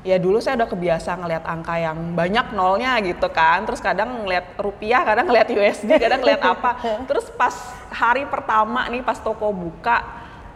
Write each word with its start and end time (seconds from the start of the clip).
ya 0.00 0.16
dulu 0.16 0.40
saya 0.40 0.56
udah 0.56 0.68
kebiasa 0.68 1.12
ngelihat 1.20 1.44
angka 1.44 1.76
yang 1.76 2.16
banyak 2.16 2.46
nolnya 2.56 2.96
gitu 3.04 3.28
kan. 3.28 3.64
Terus 3.68 3.80
kadang 3.84 4.24
ngelihat 4.24 4.56
rupiah 4.56 5.04
kadang 5.04 5.28
ngelihat 5.28 5.48
USD 5.52 5.90
kadang 6.00 6.20
ngelihat 6.24 6.42
apa. 6.44 6.80
Terus 7.08 7.28
pas 7.36 7.54
hari 7.92 8.24
pertama 8.24 8.88
nih 8.88 9.04
pas 9.04 9.20
toko 9.20 9.52
buka 9.52 10.00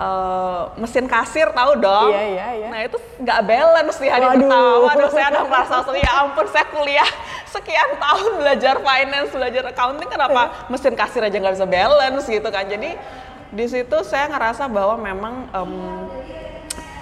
uh, 0.00 0.72
mesin 0.80 1.04
kasir 1.04 1.52
tahu 1.52 1.76
dong? 1.76 2.10
Iya, 2.10 2.24
iya, 2.24 2.46
iya. 2.56 2.68
nah 2.72 2.80
itu 2.82 2.96
nggak 3.20 3.40
balance 3.44 3.98
di 4.00 4.08
hari 4.08 4.24
Waduh. 4.24 4.40
pertama. 4.40 4.86
Aduh 4.96 5.10
saya 5.12 5.26
ada 5.28 5.40
merasa 5.44 5.76
ya 5.92 6.12
ampun 6.24 6.46
saya 6.48 6.66
kuliah 6.72 7.10
sekian 7.52 7.90
tahun 8.00 8.30
belajar 8.40 8.74
finance 8.82 9.30
belajar 9.30 9.62
accounting 9.70 10.10
kenapa 10.10 10.42
mesin 10.72 10.94
kasir 10.96 11.22
aja 11.22 11.36
nggak 11.36 11.54
bisa 11.60 11.68
balance? 11.68 12.26
Gitu 12.26 12.48
kan. 12.48 12.64
Jadi 12.64 12.90
di 13.54 13.66
situ 13.70 13.96
saya 14.02 14.26
ngerasa 14.32 14.66
bahwa 14.66 14.98
memang 14.98 15.34
em, 15.52 15.72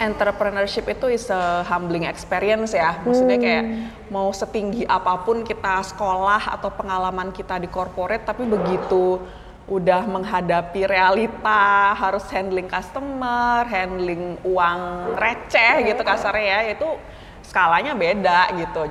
entrepreneurship 0.01 0.89
itu 0.89 1.13
is 1.13 1.29
a 1.29 1.67
humbling 1.67 2.09
experience 2.09 2.73
ya. 2.73 3.01
Maksudnya 3.05 3.39
kayak 3.41 3.65
mau 4.09 4.33
setinggi 4.33 4.89
apa 4.89 5.21
pun 5.27 5.45
kita 5.45 5.85
sekolah 5.85 6.57
atau 6.57 6.73
pengalaman 6.73 7.35
kita 7.35 7.61
di 7.61 7.69
corporate 7.69 8.25
tapi 8.25 8.49
begitu 8.49 9.21
udah 9.69 10.05
menghadapi 10.05 10.85
realita, 10.85 11.95
harus 11.95 12.27
handling 12.33 12.67
customer, 12.67 13.63
handling 13.69 14.37
uang 14.43 14.81
receh 15.17 15.87
gitu 15.87 16.03
kasarnya 16.03 16.45
ya, 16.45 16.61
itu 16.77 16.89
skalanya 17.47 17.95
beda 17.95 18.53
gitu. 18.59 18.91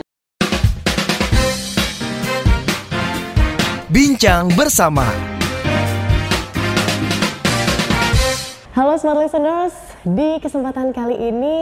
Bincang 3.91 4.47
bersama 4.55 5.03
Halo 8.71 8.95
smart 8.95 9.19
listeners, 9.19 9.75
di 10.01 10.41
kesempatan 10.41 10.97
kali 10.97 11.13
ini 11.13 11.55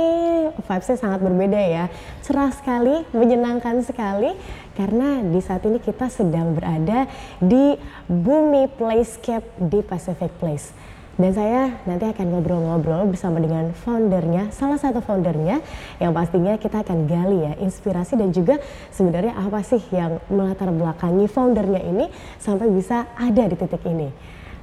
vibesnya 0.64 0.96
sangat 0.96 1.20
berbeda 1.20 1.60
ya. 1.60 1.86
Cerah 2.24 2.56
sekali, 2.56 3.04
menyenangkan 3.12 3.84
sekali 3.84 4.32
karena 4.80 5.20
di 5.28 5.40
saat 5.44 5.68
ini 5.68 5.84
kita 5.84 6.08
sedang 6.08 6.56
berada 6.56 7.12
di 7.44 7.76
Bumi 8.08 8.72
Playscape 8.72 9.44
di 9.60 9.84
Pacific 9.84 10.32
Place. 10.40 10.72
Dan 11.20 11.36
saya 11.36 11.84
nanti 11.84 12.08
akan 12.08 12.32
ngobrol-ngobrol 12.32 13.12
bersama 13.12 13.44
dengan 13.44 13.76
foundernya, 13.76 14.56
salah 14.56 14.80
satu 14.80 15.04
foundernya 15.04 15.60
yang 16.00 16.16
pastinya 16.16 16.56
kita 16.56 16.80
akan 16.80 17.12
gali 17.12 17.44
ya 17.44 17.54
inspirasi 17.60 18.16
dan 18.16 18.32
juga 18.32 18.56
sebenarnya 18.96 19.36
apa 19.36 19.60
sih 19.68 19.84
yang 19.92 20.24
melatar 20.32 20.72
belakangi 20.72 21.28
foundernya 21.28 21.84
ini 21.84 22.08
sampai 22.40 22.72
bisa 22.72 23.04
ada 23.20 23.52
di 23.52 23.56
titik 23.60 23.84
ini 23.84 24.08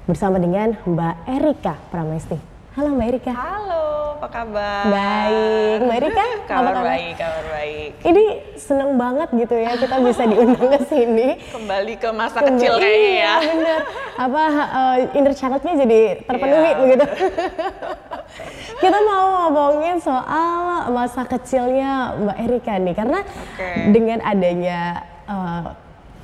bersama 0.09 0.41
dengan 0.41 0.81
Mbak 0.89 1.15
Erika 1.29 1.77
Pramesti. 1.93 2.56
Halo 2.77 2.93
Mbak 2.93 3.09
Erika. 3.09 3.33
Halo, 3.33 3.85
apa 4.21 4.29
kabar? 4.29 4.85
Baik, 4.85 5.77
Mbak 5.81 5.97
Erika. 5.97 6.25
kabar 6.53 6.73
kabar? 6.77 6.85
baik, 6.85 7.15
kabar 7.17 7.45
baik. 7.49 7.91
Ini 8.05 8.25
seneng 8.55 8.91
banget 8.95 9.29
gitu 9.33 9.55
ya 9.57 9.73
kita 9.75 9.97
bisa 10.05 10.23
diundang 10.29 10.69
ke 10.69 10.81
sini. 10.85 11.29
Kembali 11.49 11.95
ke 11.97 12.09
masa 12.13 12.37
Kembali- 12.37 12.53
kecil 12.53 12.73
kayaknya 12.77 13.01
iya, 13.09 13.25
ya. 13.25 13.35
bener. 13.41 13.81
Apa 14.21 14.43
uh, 14.53 14.97
inner 15.17 15.33
child-nya 15.33 15.73
jadi 15.79 16.01
terpenuhi 16.21 16.69
Iya. 16.69 16.77
begitu. 16.77 17.07
kita 18.85 18.99
mau 19.01 19.25
ngomongin 19.41 19.97
soal 19.97 20.53
masa 20.93 21.25
kecilnya 21.25 22.13
Mbak 22.13 22.39
Erika 22.45 22.73
nih 22.77 22.93
karena 22.95 23.21
Oke. 23.25 23.69
dengan 23.89 24.21
adanya 24.21 24.81
uh, 25.25 25.73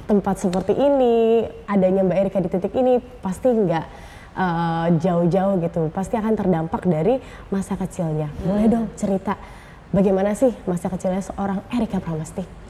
tempat 0.04 0.36
seperti 0.36 0.76
ini, 0.76 1.48
adanya 1.64 2.04
Mbak 2.04 2.18
Erika 2.20 2.38
di 2.44 2.50
titik 2.52 2.76
ini 2.76 3.00
pasti 3.24 3.48
nggak 3.48 4.11
uh, 4.36 4.86
jauh-jauh 5.00 5.60
gitu, 5.60 5.88
pasti 5.90 6.16
akan 6.16 6.32
terdampak 6.36 6.84
dari 6.86 7.18
masa 7.48 7.74
kecilnya. 7.76 8.28
Boleh 8.44 8.66
dong 8.68 8.86
cerita 8.94 9.36
bagaimana 9.92 10.32
sih 10.32 10.52
masa 10.64 10.88
kecilnya 10.88 11.20
seorang 11.20 11.60
Erika 11.72 12.00
Pramesti? 12.00 12.61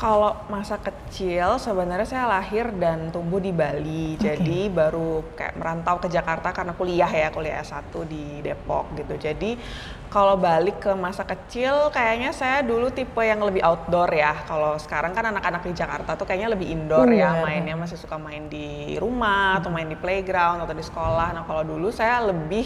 Kalau 0.00 0.32
masa 0.48 0.80
kecil 0.80 1.60
sebenarnya 1.60 2.08
saya 2.08 2.24
lahir 2.24 2.72
dan 2.72 3.12
tumbuh 3.12 3.36
di 3.36 3.52
Bali. 3.52 4.16
Jadi 4.16 4.72
baru 4.72 5.20
kayak 5.36 5.60
merantau 5.60 6.00
ke 6.00 6.08
Jakarta 6.08 6.56
karena 6.56 6.72
kuliah 6.72 7.12
ya, 7.12 7.28
kuliah 7.28 7.60
S1 7.60 7.92
di 8.08 8.40
Depok 8.40 8.96
gitu. 8.96 9.20
Jadi 9.20 9.60
kalau 10.08 10.40
balik 10.40 10.80
ke 10.80 10.96
masa 10.96 11.28
kecil 11.28 11.92
kayaknya 11.92 12.32
saya 12.32 12.64
dulu 12.64 12.88
tipe 12.88 13.20
yang 13.20 13.44
lebih 13.44 13.60
outdoor 13.60 14.08
ya. 14.08 14.40
Kalau 14.48 14.80
sekarang 14.80 15.12
kan 15.12 15.36
anak-anak 15.36 15.68
di 15.68 15.76
Jakarta 15.76 16.16
tuh 16.16 16.24
kayaknya 16.24 16.56
lebih 16.56 16.72
indoor 16.72 17.04
ya, 17.12 17.36
Bener. 17.36 17.44
mainnya 17.44 17.76
masih 17.76 18.00
suka 18.00 18.16
main 18.16 18.48
di 18.48 18.96
rumah 18.96 19.60
atau 19.60 19.68
main 19.68 19.84
di 19.84 20.00
playground 20.00 20.64
atau 20.64 20.72
di 20.72 20.80
sekolah. 20.80 21.36
Nah, 21.36 21.44
kalau 21.44 21.60
dulu 21.60 21.92
saya 21.92 22.24
lebih 22.24 22.64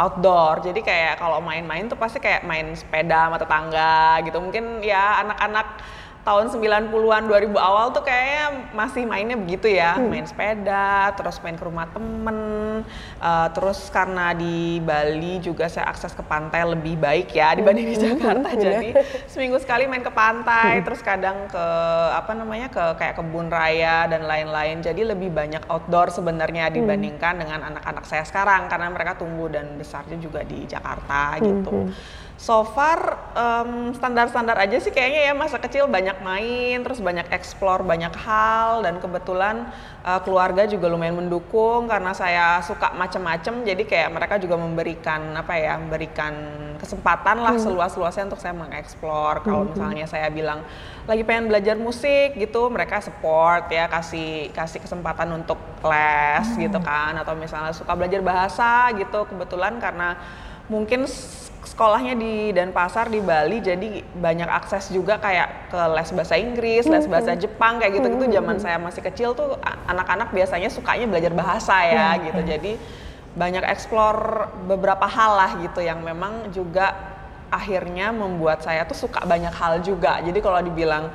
outdoor. 0.00 0.64
Jadi 0.64 0.80
kayak 0.80 1.20
kalau 1.20 1.44
main-main 1.44 1.84
tuh 1.92 2.00
pasti 2.00 2.24
kayak 2.24 2.48
main 2.48 2.72
sepeda 2.72 3.28
sama 3.28 3.36
tetangga 3.36 4.24
gitu. 4.24 4.40
Mungkin 4.40 4.80
ya 4.80 5.20
anak-anak 5.28 5.99
tahun 6.20 6.52
90-an 6.52 7.22
2000 7.24 7.56
awal 7.56 7.96
tuh 7.96 8.04
kayaknya 8.04 8.70
masih 8.76 9.08
mainnya 9.08 9.36
begitu 9.40 9.72
ya. 9.72 9.96
Main 9.96 10.28
sepeda 10.28 11.16
terus 11.16 11.40
main 11.40 11.56
ke 11.56 11.64
rumah 11.64 11.88
temen 11.88 12.38
eh, 13.18 13.48
terus 13.56 13.88
karena 13.88 14.36
di 14.36 14.78
Bali 14.84 15.40
juga 15.40 15.66
saya 15.66 15.88
akses 15.88 16.12
ke 16.12 16.20
pantai 16.20 16.64
lebih 16.68 17.00
baik 17.00 17.32
ya 17.32 17.56
dibanding 17.56 17.88
di 17.92 17.96
Jakarta. 17.96 18.48
Jadi 18.64 18.92
seminggu 19.26 19.56
sekali 19.58 19.88
main 19.88 20.04
ke 20.04 20.12
pantai 20.12 20.84
terus 20.84 21.00
kadang 21.00 21.48
ke 21.48 21.66
apa 22.12 22.32
namanya 22.36 22.68
ke 22.68 22.84
kayak 23.00 23.16
kebun 23.16 23.48
raya 23.48 24.04
dan 24.04 24.28
lain-lain. 24.28 24.84
Jadi 24.84 25.08
lebih 25.08 25.32
banyak 25.32 25.64
outdoor 25.72 26.12
sebenarnya 26.12 26.68
dibandingkan 26.68 27.40
dengan 27.40 27.64
anak-anak 27.72 28.04
saya 28.04 28.24
sekarang 28.28 28.68
karena 28.68 28.92
mereka 28.92 29.16
tumbuh 29.16 29.48
dan 29.48 29.80
besarnya 29.80 30.20
juga 30.20 30.44
di 30.44 30.68
Jakarta 30.68 31.40
gitu 31.40 31.88
so 32.40 32.64
far 32.64 33.20
em, 33.36 33.92
standar-standar 33.92 34.56
aja 34.56 34.80
sih 34.80 34.88
kayaknya 34.88 35.28
ya 35.28 35.32
masa 35.36 35.60
kecil 35.60 35.84
banyak 35.84 36.24
main 36.24 36.80
terus 36.80 36.96
banyak 37.04 37.28
explore 37.36 37.84
banyak 37.84 38.16
hal 38.16 38.80
dan 38.80 38.96
kebetulan 38.96 39.68
eh, 40.00 40.20
keluarga 40.24 40.64
juga 40.64 40.88
lumayan 40.88 41.20
mendukung 41.20 41.84
karena 41.84 42.16
saya 42.16 42.64
suka 42.64 42.96
macem-macem 42.96 43.60
jadi 43.60 43.84
kayak 43.84 44.10
mereka 44.16 44.34
juga 44.40 44.56
memberikan 44.56 45.36
apa 45.36 45.52
ya 45.60 45.76
memberikan 45.76 46.32
kesempatan 46.80 47.44
lah 47.44 47.60
seluas-luasnya 47.60 48.32
untuk 48.32 48.40
saya 48.40 48.56
mengeksplor. 48.56 49.44
Kalau 49.44 49.68
misalnya 49.68 50.08
saya 50.08 50.32
bilang 50.32 50.64
lagi 51.04 51.20
pengen 51.28 51.52
belajar 51.52 51.76
musik 51.76 52.40
gitu 52.40 52.72
mereka 52.72 53.04
support 53.04 53.68
ya 53.68 53.84
kasih 53.92 54.48
kasih 54.56 54.80
kesempatan 54.80 55.28
untuk 55.36 55.60
les 55.84 56.48
gitu 56.56 56.80
kan 56.80 57.12
atau 57.20 57.36
misalnya 57.36 57.76
suka 57.76 57.92
belajar 57.92 58.24
bahasa 58.24 58.88
gitu. 58.96 59.28
Kebetulan 59.28 59.76
karena 59.76 60.16
mungkin 60.72 61.04
sekolahnya 61.80 62.12
di 62.12 62.52
Denpasar 62.52 63.08
di 63.08 63.24
Bali 63.24 63.64
jadi 63.64 64.04
banyak 64.04 64.52
akses 64.52 64.92
juga 64.92 65.16
kayak 65.16 65.72
ke 65.72 65.80
les 65.96 66.12
bahasa 66.12 66.36
Inggris, 66.36 66.84
les 66.84 67.08
bahasa 67.08 67.32
Jepang 67.32 67.80
kayak 67.80 67.96
gitu-gitu 67.96 68.36
zaman 68.36 68.60
saya 68.60 68.76
masih 68.76 69.00
kecil 69.00 69.32
tuh 69.32 69.56
anak-anak 69.88 70.28
biasanya 70.28 70.68
sukanya 70.68 71.08
belajar 71.08 71.32
bahasa 71.32 71.80
ya 71.88 72.20
gitu. 72.20 72.36
Jadi 72.44 72.76
banyak 73.32 73.64
explore 73.64 74.52
beberapa 74.68 75.08
hal 75.08 75.40
lah 75.40 75.50
gitu 75.64 75.80
yang 75.80 76.04
memang 76.04 76.52
juga 76.52 76.92
akhirnya 77.48 78.12
membuat 78.12 78.60
saya 78.60 78.84
tuh 78.84 79.08
suka 79.08 79.24
banyak 79.24 79.56
hal 79.56 79.80
juga. 79.80 80.20
Jadi 80.20 80.36
kalau 80.44 80.60
dibilang 80.60 81.08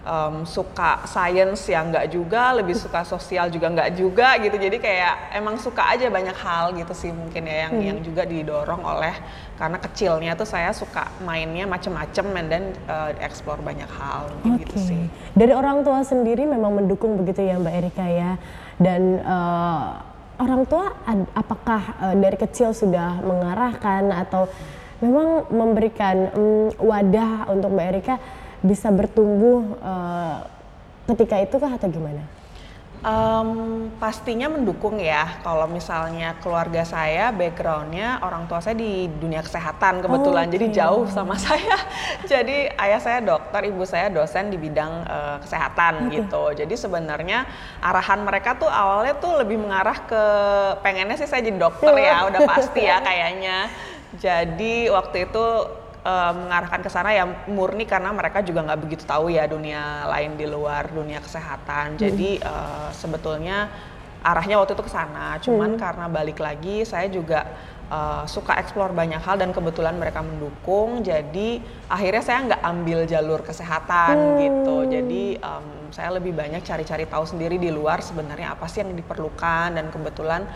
em, 0.00 0.48
suka 0.48 1.04
science 1.04 1.68
ya 1.68 1.84
nggak 1.84 2.06
juga, 2.08 2.56
lebih 2.56 2.72
suka 2.76 3.04
sosial 3.12 3.48
juga 3.48 3.68
nggak 3.68 3.90
juga 3.96 4.36
gitu. 4.40 4.56
Jadi 4.56 4.76
kayak 4.80 5.36
emang 5.36 5.60
suka 5.60 5.92
aja 5.92 6.08
banyak 6.08 6.36
hal 6.36 6.72
gitu 6.76 6.92
sih 6.96 7.12
mungkin 7.12 7.44
ya 7.44 7.68
yang 7.68 7.74
yang 7.80 7.98
juga 8.00 8.24
didorong 8.24 8.80
oleh 8.80 9.14
karena 9.60 9.76
kecilnya 9.76 10.32
tuh 10.40 10.48
saya 10.48 10.72
suka 10.72 11.12
mainnya 11.20 11.68
macem-macem 11.68 12.26
and 12.32 12.48
then 12.48 12.64
eh, 12.88 13.12
explore 13.20 13.60
banyak 13.60 13.88
hal 13.92 14.32
Oke. 14.48 14.64
gitu 14.64 14.76
sih. 14.80 15.02
Dari 15.36 15.52
orang 15.52 15.84
tua 15.84 16.00
sendiri 16.00 16.48
memang 16.48 16.80
mendukung 16.80 17.20
begitu 17.20 17.44
ya 17.44 17.60
Mbak 17.60 17.74
Erika 17.76 18.06
ya. 18.08 18.40
Dan 18.80 19.20
eh, 19.20 19.88
orang 20.40 20.64
tua 20.64 20.96
ad- 21.04 21.28
apakah 21.36 21.82
eh, 22.08 22.16
dari 22.16 22.40
kecil 22.40 22.72
sudah 22.72 23.20
mengarahkan 23.20 24.08
atau 24.16 24.48
memang 25.04 25.48
memberikan 25.52 26.32
mm, 26.32 26.80
wadah 26.80 27.52
untuk 27.52 27.68
Mbak 27.72 27.86
Erika 27.92 28.16
bisa 28.60 28.92
bertumbuh 28.92 29.76
eh, 29.80 30.38
ketika 31.12 31.36
itu 31.40 31.56
kah 31.56 31.72
atau 31.74 31.88
gimana? 31.88 32.22
Em, 33.00 33.88
pastinya 33.96 34.52
mendukung 34.52 35.00
ya. 35.00 35.40
Kalau 35.40 35.64
misalnya 35.64 36.36
keluarga 36.44 36.84
saya 36.84 37.32
backgroundnya 37.32 38.20
orang 38.20 38.44
tua 38.44 38.60
saya 38.60 38.76
di 38.76 39.08
dunia 39.08 39.40
kesehatan 39.40 40.04
kebetulan, 40.04 40.52
jadi 40.52 40.66
Oke. 40.68 40.76
jauh 40.76 41.04
sama 41.08 41.32
saya. 41.48 41.80
jadi 42.28 42.68
ayah 42.76 43.00
saya 43.00 43.24
dokter, 43.24 43.72
ibu 43.72 43.88
saya 43.88 44.12
dosen 44.12 44.52
di 44.52 44.60
bidang 44.60 45.08
eh, 45.08 45.36
kesehatan 45.40 46.12
gitu. 46.12 46.52
Jadi 46.52 46.76
sebenarnya 46.76 47.48
arahan 47.80 48.20
mereka 48.20 48.60
tuh 48.60 48.68
awalnya 48.68 49.16
tuh 49.16 49.32
lebih 49.40 49.56
mengarah 49.56 49.96
ke 50.04 50.24
pengennya 50.84 51.16
sih 51.16 51.24
saya 51.24 51.40
jadi 51.40 51.56
dokter 51.56 51.96
ya, 51.96 52.28
udah 52.28 52.40
pasti 52.44 52.84
ya 52.84 53.00
kayaknya. 53.00 53.72
Jadi 54.20 54.92
waktu 54.92 55.24
itu 55.24 55.44
eh, 56.04 56.32
mengarahkan 56.34 56.80
ke 56.80 56.90
sana 56.90 57.12
ya 57.12 57.24
murni 57.48 57.84
karena 57.84 58.10
mereka 58.10 58.40
juga 58.40 58.64
nggak 58.66 58.80
begitu 58.80 59.04
tahu 59.04 59.30
ya 59.30 59.44
dunia 59.46 60.08
lain 60.08 60.36
di 60.36 60.46
luar 60.48 60.90
dunia 60.90 61.20
kesehatan. 61.20 62.00
Jadi 62.00 62.40
eh, 62.40 62.88
sebetulnya 62.96 63.68
arahnya 64.20 64.60
waktu 64.60 64.76
itu 64.76 64.84
ke 64.84 64.92
sana. 64.92 65.40
Cuman 65.40 65.80
karena 65.80 66.06
balik 66.08 66.40
lagi 66.44 66.84
saya 66.84 67.08
juga 67.08 67.48
uh, 67.90 68.24
suka 68.24 68.56
eksplor 68.62 68.94
banyak 68.94 69.20
hal 69.20 69.36
dan 69.36 69.50
kebetulan 69.50 69.98
mereka 69.98 70.22
mendukung 70.22 71.02
jadi 71.02 71.60
akhirnya 71.90 72.22
saya 72.22 72.38
nggak 72.52 72.62
ambil 72.62 72.98
jalur 73.04 73.40
kesehatan 73.42 74.14
Hmm. 74.14 74.38
gitu 74.40 74.76
jadi 74.86 75.24
um, 75.42 75.66
saya 75.90 76.14
lebih 76.14 76.32
banyak 76.32 76.62
cari-cari 76.62 77.04
tahu 77.10 77.26
sendiri 77.26 77.58
di 77.58 77.68
luar 77.68 77.98
sebenarnya 78.00 78.54
apa 78.54 78.70
sih 78.70 78.80
yang 78.86 78.94
diperlukan 78.94 79.74
dan 79.74 79.90
kebetulan 79.90 80.46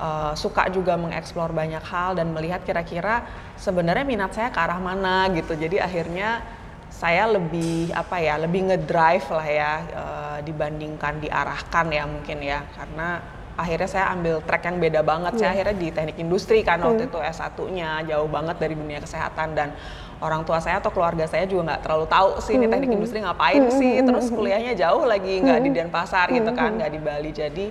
uh, 0.00 0.32
suka 0.36 0.68
juga 0.72 0.94
mengeksplor 0.96 1.52
banyak 1.52 1.82
hal 1.84 2.16
dan 2.16 2.32
melihat 2.32 2.62
kira-kira 2.64 3.24
sebenarnya 3.56 4.04
minat 4.04 4.32
saya 4.36 4.48
ke 4.52 4.58
arah 4.60 4.80
mana 4.80 5.28
gitu. 5.32 5.56
Jadi 5.56 5.80
akhirnya 5.80 6.44
saya 6.88 7.28
lebih 7.28 7.92
apa 7.92 8.16
ya 8.24 8.40
lebih 8.40 8.72
ngedrive 8.72 9.28
lah 9.28 9.48
ya 9.48 9.72
uh, 9.92 10.38
dibandingkan 10.40 11.20
diarahkan 11.20 11.86
ya 11.92 12.04
mungkin 12.08 12.38
ya. 12.40 12.64
Karena 12.72 13.20
akhirnya 13.56 13.88
saya 13.88 14.06
ambil 14.12 14.44
track 14.44 14.68
yang 14.68 14.76
beda 14.80 15.00
banget. 15.00 15.32
Saya 15.40 15.50
akhirnya 15.56 15.76
di 15.76 15.88
teknik 15.92 16.16
industri 16.20 16.60
kan 16.60 16.80
waktu 16.80 17.08
itu 17.08 17.18
S1-nya 17.20 18.04
jauh 18.08 18.28
banget 18.28 18.56
dari 18.60 18.74
dunia 18.76 19.00
kesehatan. 19.00 19.56
Dan 19.56 19.72
orang 20.16 20.48
tua 20.48 20.60
saya 20.64 20.80
atau 20.80 20.88
keluarga 20.88 21.28
saya 21.28 21.44
juga 21.44 21.72
nggak 21.72 21.80
terlalu 21.84 22.06
tahu 22.08 22.28
sih 22.40 22.56
ini 22.56 22.68
teknik 22.68 22.92
industri 22.96 23.20
ngapain 23.20 23.64
sih. 23.72 24.00
Terus 24.00 24.28
kuliahnya 24.32 24.72
jauh 24.76 25.04
lagi 25.04 25.40
nggak 25.40 25.60
di 25.60 25.70
Denpasar 25.72 26.32
gitu 26.32 26.52
kan 26.52 26.80
nggak 26.80 26.90
di 26.92 27.00
Bali. 27.00 27.30
Jadi 27.32 27.66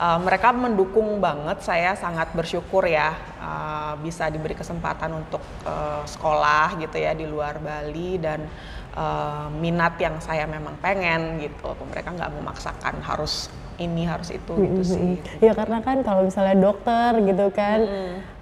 uh, 0.00 0.18
mereka 0.18 0.50
mendukung 0.56 1.20
banget 1.20 1.60
saya 1.60 1.92
sangat 1.92 2.32
bersyukur 2.32 2.88
ya 2.88 3.12
uh, 3.36 3.94
bisa 4.00 4.32
diberi 4.32 4.56
kesempatan 4.56 5.12
untuk 5.12 5.44
uh, 5.68 6.02
sekolah 6.08 6.80
gitu 6.80 6.96
ya 6.96 7.12
di 7.12 7.28
luar 7.28 7.60
Bali 7.60 8.16
dan 8.16 8.48
uh, 8.94 9.46
minat 9.58 9.94
yang 9.98 10.16
saya 10.18 10.46
memang 10.46 10.74
pengen 10.80 11.38
gitu 11.42 11.74
mereka 11.90 12.10
nggak 12.14 12.30
memaksakan 12.40 12.98
harus 13.02 13.48
ini 13.80 14.04
harus 14.04 14.28
itu 14.28 14.52
gitu 14.60 14.80
sih 14.84 15.16
Ya 15.40 15.56
karena 15.56 15.80
kan 15.80 16.04
kalau 16.04 16.28
misalnya 16.28 16.52
dokter 16.52 17.16
gitu 17.24 17.48
kan, 17.48 17.80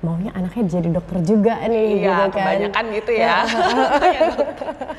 maunya 0.03 0.35
anaknya 0.35 0.67
jadi 0.67 0.91
dokter 0.91 1.23
juga 1.23 1.63
nih 1.63 1.79
Iya, 1.79 1.95
gitu 1.95 2.11
kan. 2.11 2.31
kebanyakan 2.35 2.85
gitu 2.91 3.11
ya. 3.15 3.37
Dokter. 3.47 4.19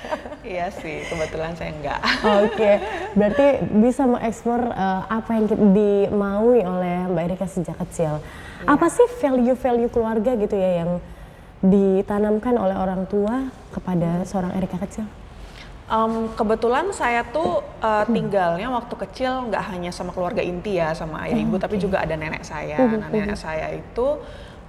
iya 0.56 0.66
sih, 0.72 1.04
kebetulan 1.12 1.52
saya 1.60 1.76
enggak. 1.76 2.00
Oke, 2.48 2.72
berarti 3.20 3.46
bisa 3.84 4.08
mengeksplor 4.08 4.62
eh, 4.72 5.02
apa 5.12 5.32
yang 5.36 5.46
dimaui 5.76 6.64
oleh 6.64 6.98
Mbak 7.12 7.24
Erika 7.28 7.48
sejak 7.52 7.76
kecil. 7.84 8.24
Iya. 8.64 8.80
Apa 8.80 8.88
sih 8.88 9.08
value-value 9.20 9.92
keluarga 9.92 10.40
gitu 10.40 10.56
ya 10.56 10.88
yang 10.88 11.04
ditanamkan 11.60 12.56
oleh 12.56 12.80
orang 12.80 13.04
tua 13.12 13.52
kepada 13.76 14.24
seorang 14.24 14.56
Erika 14.56 14.80
kecil? 14.80 15.04
Em, 15.90 16.30
kebetulan 16.38 16.94
saya 16.94 17.26
tuh 17.26 17.66
uh, 17.82 18.06
tinggalnya 18.06 18.70
waktu 18.70 18.94
kecil 18.94 19.50
nggak 19.50 19.74
hanya 19.74 19.90
sama 19.90 20.14
keluarga 20.14 20.38
inti 20.38 20.78
ya, 20.78 20.94
sama 20.94 21.26
ayah 21.26 21.42
ibu, 21.42 21.58
tapi 21.58 21.82
juga 21.82 22.06
ada 22.06 22.14
nenek 22.14 22.46
saya. 22.46 22.78
Nah, 22.78 23.10
nenek 23.10 23.34
saya 23.34 23.74
itu 23.74 24.22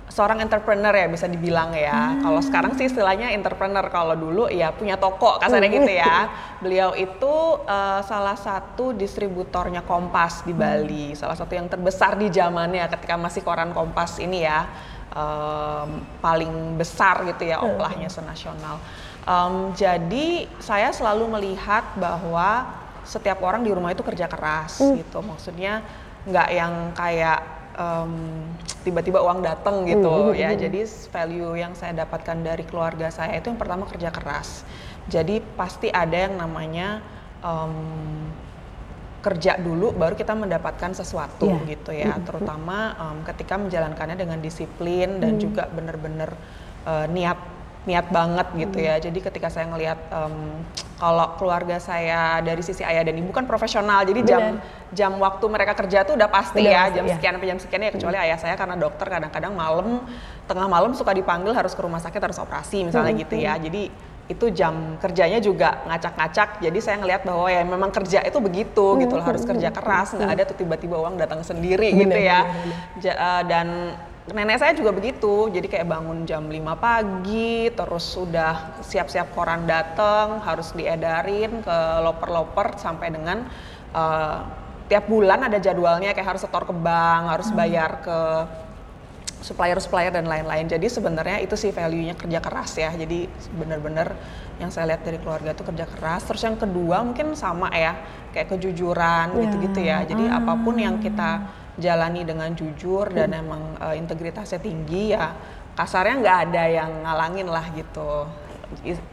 seorang 0.09 0.41
entrepreneur 0.41 0.91
ya 0.91 1.07
bisa 1.13 1.29
dibilang 1.29 1.77
ya. 1.77 2.19
Kalau 2.25 2.41
sekarang 2.41 2.73
sih 2.73 2.89
istilahnya 2.89 3.37
entrepreneur, 3.37 3.85
kalau 3.93 4.17
dulu 4.17 4.49
ya 4.49 4.73
punya 4.73 4.97
toko 4.97 5.37
kasarnya 5.39 5.71
gitu 5.71 5.93
ya. 5.93 6.17
Beliau 6.65 6.97
itu 6.97 7.35
uh, 7.69 8.01
salah 8.01 8.35
satu 8.41 8.97
distributornya 8.97 9.85
Kompas 9.85 10.43
di 10.49 10.57
Bali, 10.57 11.13
salah 11.13 11.37
satu 11.37 11.53
yang 11.53 11.69
terbesar 11.69 12.17
di 12.17 12.33
zamannya 12.33 12.89
ketika 12.97 13.21
masih 13.21 13.45
koran 13.45 13.77
Kompas 13.77 14.19
ini 14.25 14.41
ya. 14.41 14.65
em, 15.11 16.07
paling 16.23 16.79
besar 16.79 17.27
gitu 17.27 17.43
ya 17.43 17.59
oplahnya 17.59 18.07
senasional. 18.07 18.79
Em, 19.21 19.77
jadi 19.77 20.49
saya 20.59 20.91
selalu 20.91 21.29
melihat 21.29 21.85
bahwa 21.97 22.73
setiap 23.05 23.41
orang 23.45 23.61
di 23.61 23.71
rumah 23.73 23.93
itu 23.93 24.01
kerja 24.01 24.25
keras 24.27 24.81
gitu. 24.81 25.21
Maksudnya 25.21 25.85
nggak 26.25 26.49
yang 26.53 26.73
kayak 26.97 27.41
em, 27.77 28.13
tiba-tiba 28.81 29.21
uang 29.21 29.45
datang 29.45 29.85
gitu 29.85 30.33
ya. 30.33 30.57
Jadi 30.57 30.81
value 31.13 31.53
yang 31.57 31.73
saya 31.77 31.93
dapatkan 31.95 32.37
dari 32.41 32.65
keluarga 32.65 33.13
saya 33.13 33.37
itu 33.37 33.53
yang 33.53 33.61
pertama 33.61 33.85
kerja 33.85 34.09
keras. 34.09 34.65
Jadi 35.09 35.45
pasti 35.55 35.93
ada 35.93 36.17
yang 36.17 36.41
namanya 36.41 37.05
em, 37.45 37.75
kerja 39.21 39.61
dulu 39.61 39.93
baru 39.93 40.17
kita 40.17 40.33
mendapatkan 40.33 40.97
sesuatu 40.97 41.45
Iya. 41.45 41.69
gitu 41.77 41.93
ya 41.93 42.17
terutama 42.25 42.97
em, 42.97 43.19
ketika 43.29 43.61
menjalankannya 43.61 44.17
dengan 44.17 44.41
disiplin 44.41 45.21
dan 45.21 45.37
juga 45.37 45.69
benar-benar 45.69 46.33
eh, 46.89 47.07
niat 47.13 47.37
niat 47.89 48.13
banget 48.13 48.47
gitu 48.57 48.77
ya. 48.77 49.01
Jadi 49.01 49.19
ketika 49.25 49.49
saya 49.49 49.69
ngelihat 49.73 49.99
em, 50.13 50.35
kalau 51.01 51.33
keluarga 51.41 51.81
saya 51.81 52.45
dari 52.45 52.61
sisi 52.61 52.85
ayah 52.85 53.01
dan 53.01 53.17
ibu 53.17 53.33
kan 53.33 53.49
profesional 53.49 54.05
jadi 54.05 54.21
jam 54.21 54.43
jam 54.93 55.13
waktu 55.17 55.45
mereka 55.49 55.73
kerja 55.73 56.05
tuh 56.05 56.13
udah 56.13 56.29
pasti 56.29 56.61
Udah 56.61 56.77
ya 56.77 56.83
jam 56.93 57.05
iya. 57.09 57.17
sekian 57.17 57.33
sampai 57.41 57.49
jam 57.49 57.59
sekian 57.59 57.81
ya 57.89 57.91
kecuali 57.97 58.17
ayah 58.21 58.37
saya 58.37 58.53
karena 58.53 58.77
dokter 58.77 59.09
kadang-kadang 59.09 59.57
malam 59.57 60.05
tengah 60.45 60.69
malam 60.69 60.93
suka 60.93 61.17
dipanggil 61.17 61.57
harus 61.57 61.73
ke 61.73 61.81
rumah 61.81 62.05
sakit 62.05 62.21
harus 62.21 62.37
operasi 62.37 62.85
misalnya 62.85 63.17
gitu 63.17 63.33
ya. 63.41 63.57
jadi 63.57 63.89
itu 64.31 64.47
jam 64.55 64.95
kerjanya 65.03 65.43
juga 65.43 65.83
ngacak-ngacak 65.91 66.63
jadi 66.63 66.79
saya 66.79 66.97
ngelihat 67.03 67.27
bahwa 67.27 67.51
ya 67.51 67.67
memang 67.67 67.91
kerja 67.91 68.23
itu 68.23 68.39
begitu 68.39 68.87
gitu 69.03 69.19
loh 69.19 69.27
harus 69.27 69.43
kerja 69.43 69.75
keras 69.75 70.15
nggak 70.15 70.31
ada 70.39 70.43
tuh 70.47 70.55
tiba-tiba 70.63 71.03
uang 71.03 71.19
datang 71.19 71.43
sendiri 71.43 71.91
gitu 71.91 72.15
Benar, 72.15 72.31
ya. 72.31 72.41
Ja- 73.03 73.19
eh, 73.19 73.43
dan 73.51 73.67
nenek 74.29 74.61
saya 74.61 74.77
juga 74.77 74.93
begitu 74.93 75.49
jadi 75.49 75.65
kayak 75.65 75.87
bangun 75.89 76.29
jam 76.29 76.45
5 76.45 76.61
pagi 76.77 77.73
terus 77.73 78.05
sudah 78.05 78.79
siap-siap 78.85 79.33
koran 79.33 79.65
datang 79.65 80.45
harus 80.45 80.77
diedarin 80.77 81.65
ke 81.65 81.79
loper-loper 82.05 82.77
sampai 82.77 83.11
dengan 83.11 83.49
eh, 83.97 84.39
tiap 84.87 85.09
bulan 85.09 85.49
ada 85.49 85.57
jadwalnya 85.57 86.13
kayak 86.13 86.37
harus 86.37 86.43
setor 86.45 86.69
ke 86.69 86.75
bank 86.75 87.23
harus 87.33 87.49
bayar 87.51 88.05
ke 88.05 88.19
supplier-supplier 89.41 90.13
dan 90.13 90.29
lain-lain. 90.29 90.69
Jadi 90.69 90.87
sebenarnya 90.87 91.41
itu 91.41 91.57
sih 91.57 91.73
value-nya 91.73 92.13
kerja 92.13 92.45
keras 92.45 92.77
ya. 92.77 92.93
Jadi 92.93 93.25
benar-benar 93.57 94.13
yang 94.61 94.69
saya 94.69 94.93
lihat 94.93 95.03
dari 95.03 95.17
keluarga 95.17 95.57
itu 95.57 95.65
kerja 95.65 95.89
keras. 95.89 96.29
Terus 96.29 96.43
yang 96.45 96.57
kedua 96.61 97.01
mungkin 97.01 97.33
sama 97.33 97.73
ya, 97.73 97.97
kayak 98.37 98.53
kejujuran 98.53 99.33
Ya. 99.33 99.41
gitu-gitu 99.49 99.81
ya. 99.81 99.99
Jadi 100.05 100.29
apa 100.29 100.53
pun 100.61 100.77
yang 100.77 101.01
kita 101.01 101.41
jalani 101.81 102.23
dengan 102.23 102.53
jujur 102.53 103.09
dan 103.11 103.33
emang 103.33 103.75
eh, 103.81 103.97
integritasnya 103.99 104.61
tinggi 104.61 105.17
ya, 105.17 105.35
kasarnya 105.75 106.15
nggak 106.21 106.39
ada 106.49 106.65
yang 106.69 106.91
ngalangin 107.03 107.49
lah 107.49 107.67
gitu. 107.73 108.29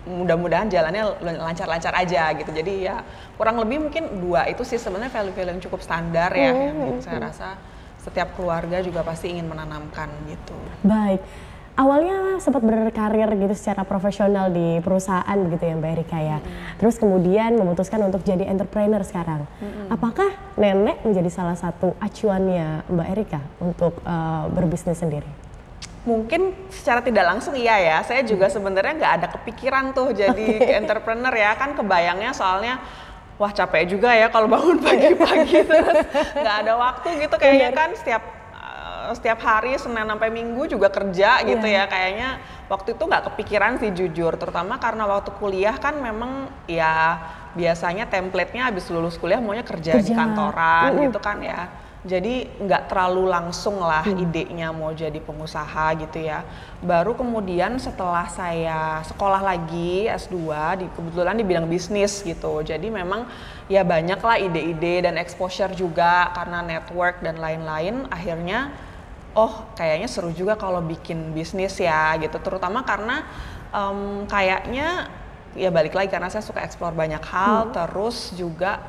Mudah-mudahan 0.05 0.69
jalannya 0.69 1.17
lancar-lancar 1.41 1.89
aja 1.97 2.29
gitu. 2.37 2.53
Jadi 2.53 2.85
ya 2.85 3.01
kurang 3.39 3.57
lebih 3.57 3.89
mungkin 3.89 4.21
dua 4.21 4.45
itu 4.45 4.61
sih 4.61 4.77
sebenarnya 4.77 5.09
value-value 5.09 5.57
yang 5.57 5.63
cukup 5.63 5.81
standar 5.81 6.29
ya. 6.35 6.53
yang 6.53 7.01
saya 7.01 7.31
rasa 7.31 7.57
setiap 7.97 8.37
keluarga 8.37 8.79
juga 8.79 9.01
pasti 9.01 9.33
ingin 9.33 9.49
menanamkan 9.49 10.07
gitu. 10.29 10.55
Baik. 10.85 11.19
Awalnya 11.77 12.41
sempat 12.41 12.65
berkarir 12.65 13.29
gitu 13.37 13.53
secara 13.53 13.85
profesional 13.85 14.49
di 14.49 14.81
perusahaan 14.81 15.37
begitu 15.45 15.69
ya 15.69 15.77
Mbak 15.77 15.91
Erika 15.93 16.17
ya. 16.17 16.41
Terus 16.81 16.97
kemudian 16.97 17.53
memutuskan 17.53 18.01
untuk 18.01 18.25
jadi 18.25 18.49
entrepreneur 18.49 19.05
sekarang. 19.05 19.45
Apakah 19.85 20.33
nenek 20.57 21.05
menjadi 21.05 21.29
salah 21.29 21.53
satu 21.53 21.93
acuannya 22.01 22.81
Mbak 22.89 23.07
Erika 23.13 23.41
untuk 23.61 23.93
eh, 24.01 24.45
berbisnis 24.57 24.97
sendiri? 24.97 25.29
Mungkin 26.09 26.57
secara 26.73 27.05
tidak 27.05 27.29
langsung 27.29 27.53
iya 27.53 27.77
ya. 27.77 27.97
Saya 28.01 28.25
juga 28.25 28.49
sebenarnya 28.49 28.97
nggak 28.97 29.13
ada 29.21 29.27
kepikiran 29.37 29.93
tuh 29.93 30.17
jadi 30.17 30.47
entrepreneur 30.81 31.33
ya. 31.37 31.53
Kan 31.61 31.77
kebayangnya 31.77 32.33
soalnya 32.33 32.81
wah 33.37 33.53
capek 33.53 33.85
juga 33.85 34.17
ya 34.17 34.33
kalau 34.33 34.49
bangun 34.49 34.81
pagi-pagi 34.85 35.61
terus 35.61 35.97
nggak 36.41 36.55
ada 36.65 36.73
waktu 36.73 37.07
gitu 37.21 37.35
kayaknya 37.37 37.69
kan 37.69 37.93
setiap 37.93 38.36
setiap 39.13 39.39
hari 39.43 39.77
Senin 39.77 40.07
sampai 40.07 40.29
Minggu 40.29 40.67
juga 40.69 40.87
kerja 40.89 41.43
gitu 41.45 41.67
ya. 41.67 41.85
Kayaknya 41.85 42.41
waktu 42.71 42.95
itu 42.95 43.03
nggak 43.03 43.23
kepikiran 43.33 43.71
sih 43.79 43.91
jujur. 43.93 44.33
Terutama 44.35 44.77
karena 44.81 45.05
waktu 45.05 45.31
kuliah 45.37 45.75
kan 45.77 45.97
memang 45.99 46.51
ya 46.69 47.19
biasanya 47.57 48.05
template-nya 48.05 48.69
habis 48.69 48.85
lulus 48.93 49.17
kuliah 49.17 49.41
maunya 49.41 49.65
kerja, 49.65 49.97
di 49.97 50.13
Kerja. 50.13 50.15
kantoran 50.15 50.91
gitu 51.09 51.19
kan 51.21 51.41
ya. 51.41 51.69
Jadi 52.07 52.47
nggak 52.63 52.87
terlalu 52.87 53.27
langsung 53.27 53.83
lah 53.83 54.05
idenya 54.07 54.71
mau 54.71 54.95
jadi 54.95 55.19
pengusaha 55.19 55.91
gitu 55.99 56.23
ya. 56.23 56.45
Baru 56.79 57.17
kemudian 57.17 57.75
setelah 57.83 58.31
saya 58.31 59.03
sekolah 59.03 59.43
lagi 59.43 60.07
S2 60.07 60.37
di 60.79 60.85
kebetulan 60.93 61.35
di 61.35 61.43
bidang 61.43 61.67
bisnis 61.67 62.23
gitu. 62.23 62.63
Jadi 62.63 62.87
memang 62.87 63.27
ya 63.67 63.83
banyak 63.83 64.23
lah 64.23 64.37
ide-ide 64.39 65.03
dan 65.03 65.19
exposure 65.19 65.73
juga 65.75 66.31
karena 66.31 66.63
network 66.63 67.19
dan 67.19 67.43
lain-lain. 67.43 68.07
Akhirnya 68.07 68.71
oh 69.37 69.53
kayaknya 69.77 70.09
seru 70.09 70.33
juga 70.33 70.57
kalau 70.57 70.81
bikin 70.81 71.31
bisnis 71.37 71.77
ya 71.77 72.17
gitu. 72.17 72.41
Terutama 72.41 72.81
karena 72.81 73.21
em, 73.69 74.25
kayaknya 74.25 75.13
ya 75.53 75.69
balik 75.69 75.93
lagi 75.97 76.09
karena 76.09 76.29
saya 76.29 76.41
suka 76.45 76.61
explore 76.65 76.93
banyak 76.93 77.21
hal 77.21 77.73
terus 77.73 78.33
juga 78.33 78.81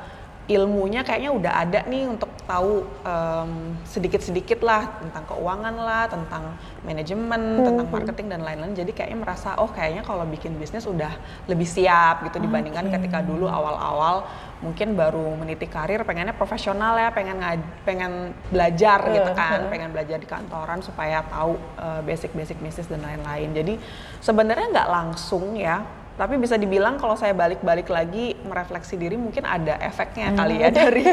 ilmunya 0.49 1.05
kayaknya 1.05 1.29
udah 1.29 1.53
ada 1.61 1.79
nih 1.85 2.09
untuk 2.09 2.33
tahu 2.49 2.81
em, 3.05 3.77
sedikit-sedikit 3.85 4.65
lah 4.65 4.97
tentang 4.97 5.23
keuangan 5.29 5.75
lah, 5.77 6.09
tentang 6.09 6.57
manajemen, 6.81 7.61
tentang 7.61 7.87
marketing 7.93 8.27
dan 8.33 8.41
lain-lain. 8.41 8.73
Jadi 8.73 8.91
kayaknya 8.97 9.21
merasa 9.21 9.53
oh 9.61 9.69
kayaknya 9.69 10.01
kalau 10.01 10.25
bikin 10.25 10.57
bisnis 10.57 10.89
udah 10.89 11.13
lebih 11.45 11.69
siap 11.69 12.25
gitu 12.25 12.41
dibandingkan 12.41 12.89
ketika 12.89 13.21
dulu 13.21 13.45
awal-awal 13.45 14.25
mungkin 14.65 14.97
baru 14.97 15.37
meniti 15.37 15.69
karir 15.69 16.01
pengennya 16.01 16.33
profesional 16.33 16.97
ya, 16.97 17.13
pengen 17.13 17.37
pengen 17.85 18.33
belajar 18.49 19.05
gitu 19.13 19.31
kan, 19.37 19.69
pengen 19.69 19.93
belajar 19.93 20.17
di 20.17 20.25
kantoran 20.25 20.81
supaya 20.81 21.21
tahu 21.29 21.61
eh, 21.77 22.01
basic-basic 22.09 22.57
bisnis 22.57 22.89
dan 22.89 23.05
lain-lain. 23.05 23.53
Jadi 23.53 23.73
sebenarnya 24.17 24.73
nggak 24.73 24.89
langsung 24.89 25.53
ya 25.53 25.98
tapi 26.19 26.35
bisa 26.35 26.59
dibilang 26.59 26.99
kalau 26.99 27.15
saya 27.15 27.31
balik-balik 27.31 27.87
lagi 27.87 28.35
merefleksi 28.43 28.99
diri 28.99 29.15
mungkin 29.15 29.47
ada 29.47 29.79
efeknya 29.79 30.35
kali 30.35 30.59
ya 30.59 30.67
dari 30.83 31.07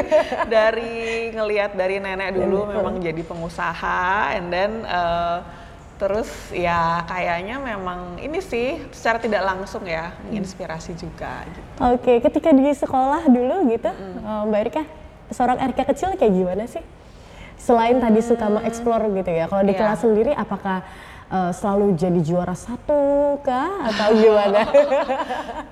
dari 0.51 0.95
ngelihat 1.31 1.79
dari 1.79 2.03
nenek 2.03 2.35
dulu 2.35 2.67
memang 2.67 2.99
jadi 2.99 3.23
pengusaha 3.23 4.35
and 4.35 4.51
then 4.51 4.83
uh, 4.83 5.39
terus 5.97 6.29
ya 6.51 7.07
kayaknya 7.07 7.55
memang 7.57 8.19
ini 8.19 8.43
sih 8.43 8.83
secara 8.91 9.17
tidak 9.17 9.47
langsung 9.47 9.81
ya 9.87 10.13
menginspirasi 10.29 10.93
juga 10.93 11.41
gitu. 11.49 11.61
Oke, 11.81 12.21
ketika 12.21 12.53
di 12.53 12.69
sekolah 12.69 13.25
dulu 13.25 13.65
gitu, 13.73 13.89
eh, 13.89 14.41
Mbak 14.45 14.59
Erika, 14.61 14.83
seorang 15.33 15.57
Erika 15.57 15.89
kecil 15.89 16.13
kayak 16.13 16.33
gimana 16.37 16.69
sih? 16.69 16.85
Selain 17.57 17.97
tadi 17.97 18.21
suka 18.21 18.45
mengeksplor 18.45 19.09
gitu 19.09 19.31
ya, 19.33 19.49
kalau 19.49 19.65
di 19.65 19.73
Iya. 19.73 19.79
kelas 19.81 19.99
sendiri 20.05 20.31
apakah 20.37 20.85
eh, 21.31 21.51
selalu 21.51 21.95
jadi 21.95 22.19
juara 22.23 22.55
satu 22.55 23.37
kah? 23.43 23.87
Atau 23.91 24.15
gimana? 24.15 24.61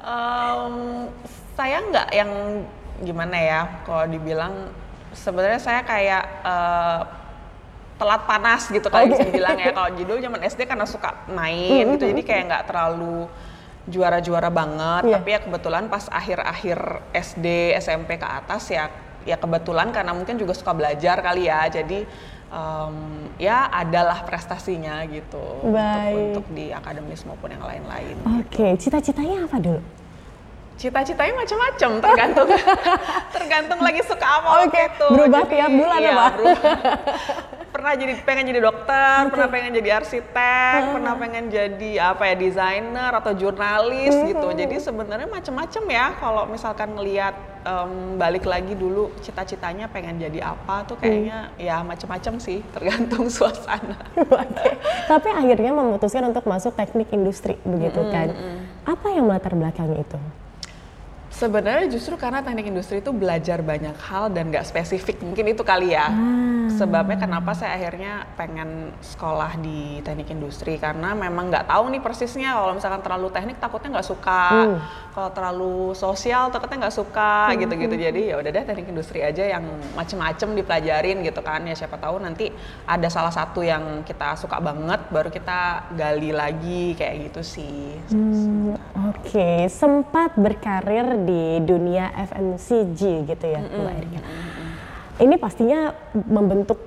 Em, 0.05 0.75
saya 1.55 1.77
nggak 1.81 2.09
yang 2.13 2.31
gimana 3.01 3.35
ya 3.35 3.61
kalau 3.83 4.07
dibilang 4.07 4.71
sebenarnya 5.15 5.59
saya 5.59 5.81
kayak 5.83 6.23
eh, 6.43 6.99
telat 7.95 8.21
panas 8.27 8.67
gitu 8.67 8.87
kali 8.91 9.11
bisa 9.11 9.23
bilang 9.31 9.55
ya. 9.55 9.71
Kalau 9.71 9.89
dulu 9.95 10.19
zaman 10.19 10.41
SD 10.43 10.67
karena 10.67 10.83
suka 10.83 11.25
main 11.31 11.95
gitu 11.95 12.11
jadi 12.11 12.21
kayak 12.23 12.43
nggak 12.51 12.63
terlalu 12.67 13.27
juara-juara 13.85 14.49
banget. 14.49 15.01
Iya. 15.05 15.15
tapi 15.21 15.29
ya 15.31 15.39
kebetulan 15.45 15.85
pas 15.87 16.09
akhir-akhir 16.09 16.79
SD 17.13 17.77
SMP 17.77 18.17
ke 18.17 18.25
atas 18.25 18.67
ya 18.73 18.89
ya 19.25 19.37
kebetulan 19.41 19.89
karena 19.89 20.13
mungkin 20.13 20.37
juga 20.37 20.53
suka 20.53 20.73
belajar 20.73 21.21
kali 21.21 21.47
ya. 21.49 21.65
Jadi 21.69 22.05
em, 22.51 22.95
ya 23.41 23.69
adalah 23.69 24.21
prestasinya 24.25 25.01
gitu 25.09 25.41
untuk, 25.63 25.73
Baik. 25.73 26.15
untuk 26.35 26.45
di 26.53 26.69
akademis 26.69 27.25
maupun 27.25 27.49
yang 27.53 27.63
lain-lain 27.63 28.15
Oke, 28.41 28.77
cita-citanya 28.77 29.45
apa 29.49 29.57
dulu? 29.61 29.81
Cita-citanya 30.75 31.33
macam-macam, 31.39 31.91
tergantung 32.03 32.47
tergantung 33.35 33.79
lagi 33.79 34.01
suka 34.03 34.27
apa 34.27 34.47
waktu 34.47 34.67
Oke, 34.67 34.81
itu. 34.91 35.07
berubah 35.07 35.43
tiap 35.47 35.71
bulan 35.71 35.99
iya, 36.03 36.11
apa? 36.11 36.25
berubah. 36.35 36.73
pernah 37.75 38.01
jadi 38.01 38.13
pengen 38.23 38.45
jadi 38.49 38.61
dokter, 38.65 39.19
pernah 39.29 39.47
pengen 39.51 39.71
jadi 39.77 39.89
arsitek, 40.01 40.95
pernah 40.95 41.13
pengen 41.21 41.53
jadi 41.53 41.91
apa 42.15 42.23
ya 42.31 42.35
desainer 42.39 43.11
atau 43.13 43.31
jurnalis 43.37 44.15
gitu. 44.25 44.47
Jadi 44.57 44.75
sebenarnya 44.81 45.29
macam-macam 45.29 45.83
ya. 45.91 46.05
Kalau 46.17 46.43
misalkan 46.49 46.97
ngelihat 46.97 47.35
em, 47.61 48.17
balik 48.17 48.47
lagi 48.49 48.73
dulu 48.73 49.11
cita-citanya 49.19 49.85
pengen 49.91 50.17
jadi 50.17 50.55
apa 50.55 50.87
tuh 50.87 50.97
kayaknya 50.97 51.53
ya 51.61 51.83
macam-macam 51.85 52.41
sih, 52.41 52.65
tergantung 52.73 53.29
suasana. 53.35 54.01
Tapi 55.05 55.29
akhirnya 55.29 55.69
memutuskan 55.75 56.25
untuk 56.31 56.47
masuk 56.49 56.73
teknik 56.73 57.11
industri 57.13 57.59
begitu 57.67 58.01
kan? 58.09 58.33
Apa 58.87 59.13
yang 59.13 59.27
melatar 59.27 59.53
belakang 59.53 59.93
itu? 59.99 60.17
Sebenarnya 61.35 61.91
justru 61.91 62.15
karena 62.15 62.39
teknik 62.39 62.71
industri 62.71 63.03
itu 63.03 63.11
belajar 63.11 63.59
banyak 63.59 63.99
hal 64.07 64.31
dan 64.31 64.55
nggak 64.55 64.63
spesifik, 64.63 65.19
mungkin 65.19 65.51
itu 65.51 65.67
kali 65.67 65.91
ya. 65.91 66.07
Sebabnya 66.71 67.19
kenapa 67.19 67.51
saya 67.51 67.75
akhirnya 67.75 68.23
pengen 68.39 68.95
sekolah 69.03 69.59
di 69.59 69.99
teknik 69.99 70.31
industri? 70.31 70.79
Karena 70.79 71.11
memang 71.11 71.51
nggak 71.51 71.67
tahu 71.67 71.91
nih 71.91 71.99
persisnya. 71.99 72.55
Kalau 72.55 72.73
misalkan 72.79 73.03
terlalu 73.03 73.27
teknik 73.35 73.59
takutnya 73.59 73.99
nggak 73.99 74.07
suka, 74.07 74.43
kalau 75.11 75.29
terlalu 75.35 75.75
sosial 75.91 76.47
takutnya 76.55 76.87
nggak 76.87 76.95
suka 76.95 77.51
gitu-gitu. 77.59 77.95
Jadi 77.99 78.21
ya 78.31 78.39
udah 78.39 78.51
deh 78.55 78.63
teknik 78.63 78.87
industri 78.95 79.19
aja 79.19 79.43
yang 79.43 79.63
macem-macem 79.91 80.55
dipelajarin 80.55 81.19
gitu 81.19 81.43
kan. 81.43 81.67
Ya 81.67 81.75
siapa 81.75 81.99
tahu 81.99 82.23
nanti 82.23 82.47
ada 82.87 83.11
salah 83.11 83.35
satu 83.35 83.59
yang 83.59 84.07
kita 84.07 84.39
suka 84.39 84.63
banget 84.63 85.03
baru 85.11 85.27
kita 85.27 85.91
gali 85.99 86.31
lagi 86.31 86.95
kayak 86.95 87.27
gitu 87.27 87.41
sih. 87.43 87.99
Hmm, 88.07 88.79
Oke, 88.95 89.67
sempat 89.67 90.39
berkarir 90.39 91.24
di 91.25 91.65
dunia 91.65 92.13
FMCG 92.13 93.01
gitu 93.25 93.45
ya, 93.49 93.59
Mbak 93.65 93.93
Erika. 93.97 94.19
Ini 95.15 95.35
pastinya 95.41 95.91
membentuk 96.13 96.77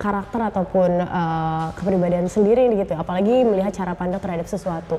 karakter 0.00 0.50
ataupun 0.50 0.98
eh, 0.98 1.66
kepribadian 1.78 2.26
sendiri 2.26 2.66
gitu, 2.74 2.98
apalagi 2.98 3.46
melihat 3.46 3.70
cara 3.70 3.94
pandang 3.94 4.18
terhadap 4.18 4.50
sesuatu. 4.50 4.98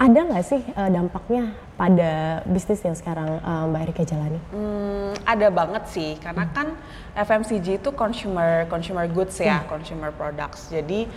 Ada 0.00 0.20
nggak 0.32 0.44
sih 0.46 0.62
eh, 0.62 0.90
dampaknya 0.94 1.52
pada 1.74 2.44
bisnis 2.46 2.80
yang 2.86 2.94
sekarang 2.94 3.42
eh, 3.42 3.64
Mbak 3.68 3.80
Erika 3.90 4.02
jalani? 4.06 4.40
Hmm, 4.54 5.12
ada 5.26 5.48
banget 5.50 5.84
sih, 5.90 6.10
karena 6.22 6.46
kan 6.54 6.78
FMCG 7.18 7.82
itu 7.82 7.90
consumer 7.90 8.70
consumer 8.70 9.10
goods 9.10 9.34
ya, 9.42 9.66
consumer 9.66 10.14
products. 10.14 10.70
Jadi 10.70 11.10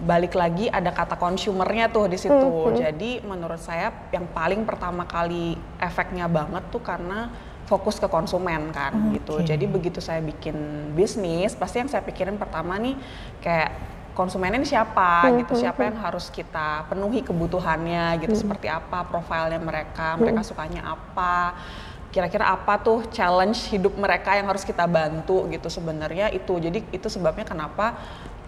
balik 0.00 0.32
lagi 0.32 0.66
ada 0.72 0.90
kata 0.90 1.20
consumernya 1.20 1.92
tuh 1.92 2.08
di 2.08 2.16
situ. 2.16 2.72
Jadi 2.76 3.20
menurut 3.24 3.60
saya 3.60 3.92
yang 4.10 4.24
paling 4.32 4.64
pertama 4.64 5.04
kali 5.04 5.54
efeknya 5.76 6.24
banget 6.26 6.64
tuh 6.72 6.80
karena 6.80 7.28
fokus 7.68 8.02
ke 8.02 8.10
konsumen 8.10 8.74
kan 8.74 9.14
gitu. 9.14 9.38
Oke. 9.38 9.46
Jadi 9.46 9.64
begitu 9.70 10.02
saya 10.02 10.18
bikin 10.18 10.90
bisnis, 10.96 11.54
pasti 11.54 11.78
yang 11.78 11.86
saya 11.86 12.02
pikirin 12.02 12.34
pertama 12.34 12.74
nih 12.82 12.98
kayak 13.38 13.70
konsumennya 14.10 14.58
ini 14.58 14.66
siapa 14.66 15.30
gitu, 15.38 15.54
siapa 15.54 15.86
yang 15.86 15.96
harus 16.02 16.34
kita 16.34 16.90
penuhi 16.90 17.22
kebutuhannya 17.22 18.18
gitu, 18.26 18.34
seperti 18.34 18.66
apa 18.66 19.06
profilnya 19.06 19.62
mereka, 19.62 20.18
mereka 20.18 20.42
sukanya 20.42 20.82
apa, 20.82 21.54
kira-kira 22.10 22.50
apa 22.50 22.74
tuh 22.82 23.06
challenge 23.14 23.70
hidup 23.70 23.94
mereka 23.94 24.34
yang 24.34 24.50
harus 24.50 24.66
kita 24.66 24.82
bantu 24.86 25.46
gitu 25.46 25.70
sebenarnya 25.70 26.30
itu. 26.34 26.58
Jadi 26.58 26.82
itu 26.90 27.06
sebabnya 27.06 27.46
kenapa 27.46 27.94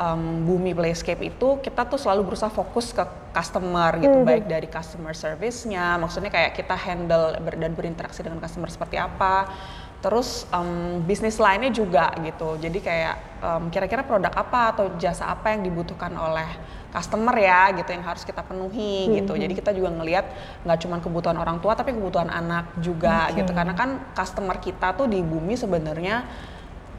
em, 0.03 0.43
Bumi 0.43 0.75
Playscape 0.75 1.23
itu 1.23 1.63
kita 1.63 1.87
tuh 1.87 1.99
selalu 1.99 2.35
berusaha 2.35 2.51
fokus 2.51 2.91
ke 2.91 3.07
customer 3.33 3.97
gitu, 4.03 4.19
baik 4.27 4.45
dari 4.51 4.69
customer 4.69 5.15
service-nya, 5.15 5.97
maksudnya 5.97 6.29
kayak 6.29 6.59
kita 6.59 6.75
handle 6.75 7.39
ber- 7.39 7.57
dan 7.57 7.73
berinteraksi 7.73 8.21
dengan 8.21 8.43
customer 8.43 8.69
seperti 8.69 8.99
apa. 8.99 9.47
Terus 10.03 10.51
em, 10.51 10.99
bisnis 11.07 11.39
lainnya 11.39 11.71
juga 11.71 12.11
gitu. 12.27 12.59
Jadi 12.59 12.79
kayak 12.83 13.15
em, 13.39 13.63
kira-kira 13.71 14.03
produk 14.03 14.35
apa 14.35 14.75
atau 14.75 14.85
jasa 14.99 15.31
apa 15.31 15.55
yang 15.55 15.63
dibutuhkan 15.63 16.11
oleh 16.19 16.47
customer 16.93 17.33
ya 17.41 17.73
gitu 17.73 17.95
yang 17.95 18.05
harus 18.05 18.27
kita 18.27 18.43
penuhi 18.45 19.09
gitu. 19.23 19.33
Jadi 19.39 19.55
kita 19.57 19.71
juga 19.73 19.95
ngelihat 19.95 20.27
nggak 20.67 20.79
cuma 20.83 20.99
kebutuhan 20.99 21.39
orang 21.39 21.63
tua 21.63 21.73
tapi 21.79 21.95
kebutuhan 21.95 22.29
anak 22.29 22.75
juga 22.83 23.31
Oke. 23.31 23.41
gitu. 23.41 23.55
Karena 23.55 23.73
kan 23.79 24.13
customer 24.13 24.59
kita 24.61 24.93
tuh 24.99 25.07
di 25.07 25.23
bumi 25.23 25.55
sebenarnya 25.57 26.27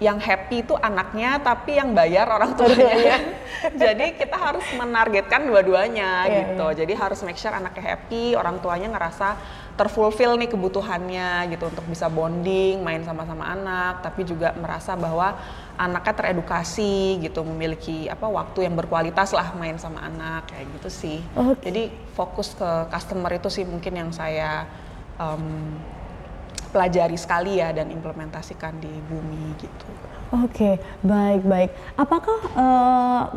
yang 0.01 0.17
happy 0.17 0.65
itu 0.65 0.73
anaknya 0.73 1.37
tapi 1.37 1.77
yang 1.77 1.93
bayar 1.93 2.25
orang 2.25 2.57
tuanya. 2.57 3.21
Jadi 3.83 4.17
kita 4.17 4.35
harus 4.35 4.65
menargetkan 4.73 5.45
dua-duanya 5.45 6.25
Iya, 6.25 6.33
gitu. 6.53 6.65
Jadi 6.83 6.93
harus 6.97 7.21
make 7.21 7.37
sure 7.37 7.53
anaknya 7.53 7.93
happy, 7.93 8.33
orang 8.33 8.57
tuanya 8.57 8.89
ngerasa 8.89 9.37
terfulfill 9.73 10.37
nih 10.37 10.49
kebutuhannya 10.53 11.49
gitu 11.53 11.69
untuk 11.69 11.85
bisa 11.89 12.05
bonding, 12.09 12.81
main 12.81 13.01
sama-sama 13.05 13.53
anak, 13.53 14.05
tapi 14.05 14.21
juga 14.25 14.53
merasa 14.57 14.93
bahwa 14.93 15.33
anaknya 15.77 16.13
teredukasi 16.13 17.21
gitu, 17.21 17.41
memiliki 17.41 18.05
apa 18.05 18.29
waktu 18.29 18.69
yang 18.69 18.77
berkualitas 18.77 19.33
lah 19.33 19.53
main 19.57 19.77
sama 19.81 20.05
anak 20.05 20.49
kayak 20.49 20.69
gitu 20.77 20.89
sih. 20.89 21.19
Oke. 21.33 21.69
Jadi 21.69 21.89
fokus 22.13 22.53
ke 22.53 22.69
customer 22.89 23.33
itu 23.33 23.49
sih 23.49 23.65
mungkin 23.65 23.93
yang 23.97 24.09
saya 24.13 24.65
em, 25.17 25.77
pelajari 26.73 27.15
sekali 27.15 27.61
ya 27.61 27.69
dan 27.69 27.93
implementasikan 27.93 28.81
di 28.81 28.89
bumi 28.89 29.53
gitu. 29.61 29.87
Oke, 30.33 30.81
baik-baik. 31.05 31.69
Apakah 31.93 32.41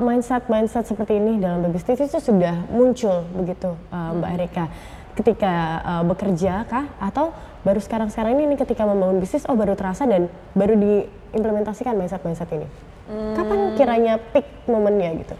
mindset-mindset 0.00 0.88
seperti 0.88 1.20
ini 1.20 1.36
dalam 1.36 1.60
berbisnis 1.60 2.00
itu 2.00 2.16
sudah 2.16 2.56
muncul 2.72 3.28
begitu 3.36 3.76
eh, 3.92 4.10
Mbak 4.16 4.30
Erika 4.40 4.64
ketika 5.12 5.54
eh, 5.84 6.02
bekerja 6.08 6.64
kah 6.64 6.88
atau 6.96 7.36
baru 7.68 7.84
sekarang-sekarang 7.84 8.40
ini 8.40 8.56
nih 8.56 8.64
ketika 8.64 8.88
membangun 8.88 9.20
bisnis 9.20 9.44
oh 9.44 9.52
baru 9.52 9.76
terasa 9.76 10.08
dan 10.08 10.32
baru 10.56 10.72
diimplementasikan 10.80 12.00
mindset-mindset 12.00 12.48
ini? 12.56 12.68
Kapan 13.36 13.76
kiranya 13.78 14.18
peak 14.18 14.48
momennya 14.66 15.20
gitu? 15.20 15.36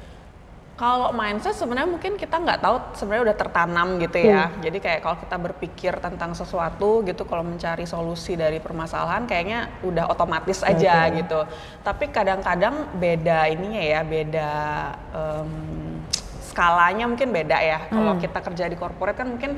Kalau 0.77 1.09
mindset 1.17 1.57
sebenarnya 1.57 1.89
mungkin 1.89 2.21
kita 2.21 2.37
nggak 2.37 2.61
tahu 2.61 2.77
sebenarnya 3.01 3.33
udah 3.33 3.37
tertanam 3.41 3.97
gitu 3.97 4.29
ya. 4.29 4.53
Jadi 4.61 4.77
kayak 4.77 5.01
kalau 5.01 5.17
kita 5.17 5.37
berpikir 5.41 5.93
tentang 6.05 6.37
sesuatu 6.37 7.01
gitu, 7.01 7.25
kalau 7.25 7.41
mencari 7.41 7.89
solusi 7.89 8.37
dari 8.37 8.61
permasalahan 8.61 9.25
kayaknya 9.25 9.73
udah 9.81 10.05
otomatis 10.13 10.61
aja 10.61 11.09
gitu. 11.17 11.49
Tapi 11.81 12.13
kadang-kadang 12.13 12.93
beda 12.93 13.49
ininya 13.49 13.81
ya, 13.81 14.01
beda 14.05 14.53
em, 15.17 15.51
skalanya 16.45 17.09
mungkin 17.09 17.33
beda 17.33 17.57
ya. 17.57 17.79
Kalau 17.89 18.13
kita 18.21 18.39
kerja 18.45 18.69
di 18.69 18.77
corporate 18.77 19.17
kan 19.17 19.33
mungkin 19.33 19.57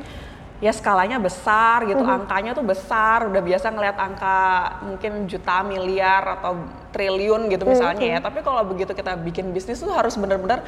ya 0.62 0.70
skalanya 0.70 1.18
besar 1.18 1.82
gitu, 1.90 2.02
angkanya 2.02 2.54
tuh 2.54 2.62
besar, 2.62 3.26
udah 3.26 3.42
biasa 3.42 3.74
ngeliat 3.74 3.98
angka 3.98 4.38
mungkin 4.86 5.26
juta, 5.26 5.66
miliar 5.66 6.38
atau 6.38 6.62
triliun 6.94 7.50
gitu 7.50 7.66
misalnya 7.66 8.06
ya. 8.06 8.18
Tapi 8.22 8.38
kalau 8.46 8.62
begitu 8.62 8.94
kita 8.94 9.18
bikin 9.18 9.50
bisnis 9.50 9.82
tuh 9.82 9.90
harus 9.90 10.14
bener-bener 10.14 10.62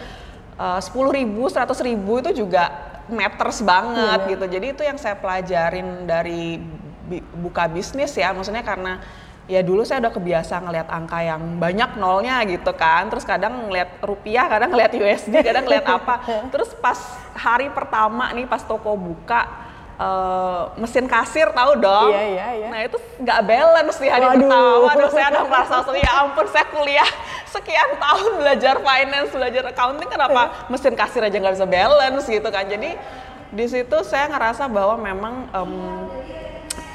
sepuluh 0.84 1.10
ribu, 1.16 1.48
seratus 1.48 1.80
ribu 1.80 2.20
itu 2.20 2.44
juga 2.44 2.68
matters 3.08 3.64
banget 3.64 4.36
gitu. 4.36 4.44
Jadi 4.46 4.66
itu 4.76 4.82
yang 4.84 4.98
saya 5.00 5.16
pelajarin 5.16 6.04
dari 6.04 6.60
bi- 7.08 7.24
buka 7.40 7.66
bisnis 7.66 8.12
ya, 8.14 8.30
maksudnya 8.36 8.62
karena 8.62 9.00
ya 9.50 9.66
dulu 9.66 9.82
saya 9.82 9.98
udah 9.98 10.14
kebiasa 10.14 10.62
ngelihat 10.62 10.88
angka 10.92 11.18
yang 11.26 11.42
banyak 11.58 11.90
nolnya 11.98 12.44
gitu 12.46 12.70
kan. 12.76 13.10
Terus 13.10 13.26
kadang 13.26 13.66
ngelihat 13.66 13.98
rupiah 14.04 14.46
kadang 14.46 14.70
ngelihat 14.70 14.92
USD 14.94 15.34
kadang 15.42 15.64
ngelihat 15.66 15.86
apa. 15.90 16.22
Terus 16.54 16.70
pas 16.78 16.98
hari 17.34 17.72
pertama 17.72 18.30
nih 18.30 18.46
pas 18.46 18.62
toko 18.62 18.94
buka 18.94 19.48
eh, 19.98 20.62
mesin 20.78 21.10
kasir 21.10 21.50
tahu 21.50 21.82
dong? 21.82 22.14
Iya, 22.14 22.24
iya, 22.30 22.46
iya. 22.62 22.68
nah 22.70 22.80
itu 22.86 22.98
nggak 23.18 23.40
balance 23.42 23.98
di 23.98 24.06
hari 24.06 24.28
Waduh. 24.28 24.38
pertama. 24.38 24.88
Aduh 24.94 25.10
saya 25.10 25.26
udah 25.34 25.44
merasa 25.50 25.74
ya 25.98 26.10
ampun 26.22 26.46
saya 26.46 26.66
kuliah 26.70 27.10
sekian 27.50 27.98
tahun 27.98 28.32
belajar 28.38 28.74
finance 28.78 29.30
belajar 29.34 29.64
accounting 29.74 30.08
kenapa 30.10 30.70
mesin 30.70 30.94
kasir 30.94 31.22
aja 31.26 31.36
nggak 31.36 31.54
bisa 31.58 31.68
balance 31.68 32.24
gitu 32.30 32.48
kan? 32.48 32.64
Jadi 32.66 32.94
di 33.50 33.66
situ 33.66 33.96
saya 34.06 34.30
ngerasa 34.30 34.70
bahwa 34.70 34.94
memang 35.02 35.34
em, 35.50 35.72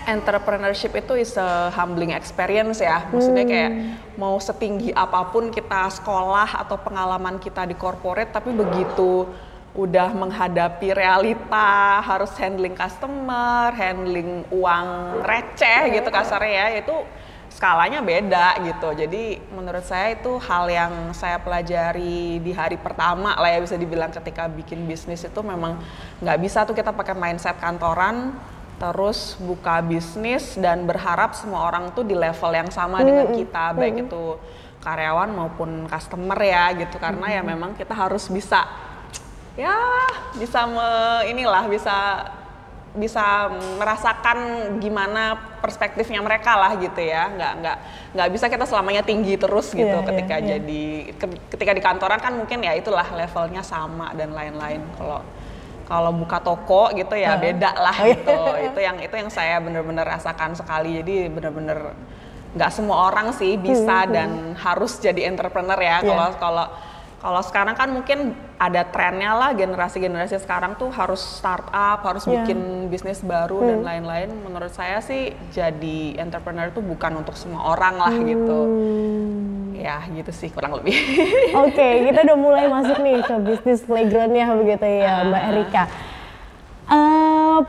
entrepreneurship 0.05 0.93
itu 0.95 1.17
is 1.19 1.33
a 1.35 1.73
humbling 1.75 2.15
experience 2.15 2.79
ya. 2.79 3.09
Maksudnya 3.11 3.45
kayak 3.45 3.71
mau 4.15 4.37
setinggi 4.39 4.95
apa 4.95 5.27
pun 5.33 5.51
kita 5.51 5.91
sekolah 5.91 6.63
atau 6.65 6.79
pengalaman 6.79 7.41
kita 7.41 7.67
di 7.67 7.75
corporate 7.75 8.31
tapi 8.31 8.53
begitu 8.55 9.27
udah 9.75 10.15
menghadapi 10.15 10.95
realita, 10.95 11.99
harus 11.99 12.31
handling 12.39 12.79
customer, 12.79 13.75
handling 13.75 14.47
uang 14.47 15.19
receh 15.19 15.99
gitu 15.99 16.07
kasarnya 16.07 16.71
ya, 16.71 16.79
itu 16.79 16.95
skalanya 17.55 18.03
beda 18.03 18.59
gitu. 18.67 18.91
Jadi 18.91 19.39
menurut 19.55 19.87
saya 19.87 20.11
itu 20.11 20.35
hal 20.43 20.67
yang 20.67 21.15
saya 21.15 21.39
pelajari 21.39 22.43
di 22.43 22.51
hari 22.51 22.75
pertama 22.75 23.31
lah 23.39 23.47
ya 23.47 23.63
bisa 23.63 23.79
dibilang 23.79 24.11
ketika 24.11 24.51
bikin 24.51 24.83
bisnis 24.83 25.23
itu 25.23 25.39
memang 25.39 25.79
nggak 26.19 26.37
bisa 26.43 26.67
tuh 26.67 26.75
kita 26.75 26.91
pakai 26.91 27.15
mindset 27.15 27.55
kantoran 27.63 28.35
terus 28.75 29.39
buka 29.39 29.79
bisnis 29.79 30.59
dan 30.59 30.83
berharap 30.83 31.31
semua 31.31 31.71
orang 31.71 31.95
tuh 31.95 32.03
di 32.03 32.11
level 32.11 32.51
yang 32.51 32.67
sama 32.67 32.99
dengan 32.99 33.31
kita 33.31 33.71
baik 33.71 34.03
itu 34.03 34.35
karyawan 34.83 35.31
maupun 35.31 35.87
customer 35.87 36.35
ya 36.43 36.75
gitu. 36.75 36.99
Karena 36.99 37.39
ya 37.39 37.41
memang 37.41 37.71
kita 37.79 37.95
harus 37.95 38.27
bisa 38.27 38.67
ya 39.55 39.71
bisa 40.35 40.67
me, 40.67 40.87
inilah 41.31 41.71
bisa 41.71 42.27
bisa 42.95 43.51
merasakan 43.75 44.37
gimana 44.79 45.35
perspektifnya 45.59 46.19
mereka 46.19 46.55
lah 46.55 46.73
gitu 46.75 46.97
ya. 46.97 47.27
Nggak 47.27 47.51
nggak 47.59 47.77
nggak 48.15 48.29
bisa 48.31 48.45
kita 48.47 48.63
selamanya 48.63 49.03
tinggi 49.03 49.35
terus 49.35 49.69
gitu 49.69 49.83
Iya, 49.83 49.99
iya, 49.99 50.07
ketika 50.09 50.35
iya. 50.39 50.45
jadi 50.55 50.83
ke- 51.13 51.41
ketika 51.51 51.71
di 51.71 51.81
kantoran 51.83 52.19
kan 52.19 52.33
mungkin 52.33 52.59
ya 52.59 52.71
itulah 52.71 53.05
levelnya 53.11 53.61
sama 53.61 54.15
dan 54.15 54.31
lain-lain. 54.31 54.79
Kalau 54.95 55.19
kalau 55.85 56.09
buka 56.11 56.41
toko 56.41 56.89
gitu 56.91 57.13
ya 57.13 57.37
beda 57.37 57.71
lah 57.75 57.93
Oh, 57.99 58.07
iya. 58.07 58.15
gitu. 58.17 58.37
Itu 58.71 58.79
yang 58.79 58.97
itu 58.97 59.15
yang 59.15 59.29
saya 59.29 59.59
bener-bener 59.59 60.01
rasakan 60.01 60.55
sekali. 60.55 61.03
Jadi 61.03 61.29
bener-bener 61.29 61.93
nggak 62.55 62.71
semua 62.71 63.11
orang 63.11 63.35
sih 63.35 63.59
bisa 63.59 64.07
dan 64.07 64.55
harus 64.55 64.95
jadi 64.97 65.27
entrepreneur 65.27 65.75
ya. 65.75 65.99
Hmm, 65.99 66.07
Iya. 66.07 66.39
kalau 66.39 66.65
kalau 67.19 67.41
sekarang 67.41 67.73
kan 67.73 67.89
mungkin 67.89 68.35
ada 68.55 68.87
trennya 68.87 69.35
lah 69.35 69.51
generasi-generasi 69.51 70.39
sekarang 70.39 70.79
tuh 70.79 70.91
harus 70.93 71.19
startup, 71.19 72.03
harus 72.03 72.23
Iya. 72.27 72.43
bikin 72.43 72.87
bisnis 72.87 73.19
baru 73.25 73.65
dan 73.65 73.79
lain-lain. 73.83 74.29
Menurut 74.45 74.71
saya 74.71 75.01
sih 75.01 75.33
jadi 75.51 76.19
entrepreneur 76.21 76.69
itu 76.69 76.79
bukan 76.79 77.19
untuk 77.23 77.35
semua 77.35 77.73
orang 77.73 77.95
lah 77.97 78.13
gitu. 78.13 78.59
Hmm. 78.67 79.75
Ya 79.75 80.01
gitu 80.11 80.31
sih 80.31 80.49
kurang 80.53 80.79
lebih. 80.79 80.95
Oke, 81.67 82.09
kita 82.09 82.19
udah 82.23 82.37
mulai 82.37 82.65
masuk 82.75 82.97
nih 83.01 83.19
ke 83.23 83.35
bisnis 83.43 83.81
playgroundnya 83.83 84.45
begitu 84.55 84.87
ya, 84.87 85.25
Mbak 85.27 85.43
Erika. 85.51 85.83
Eh, 86.85 87.59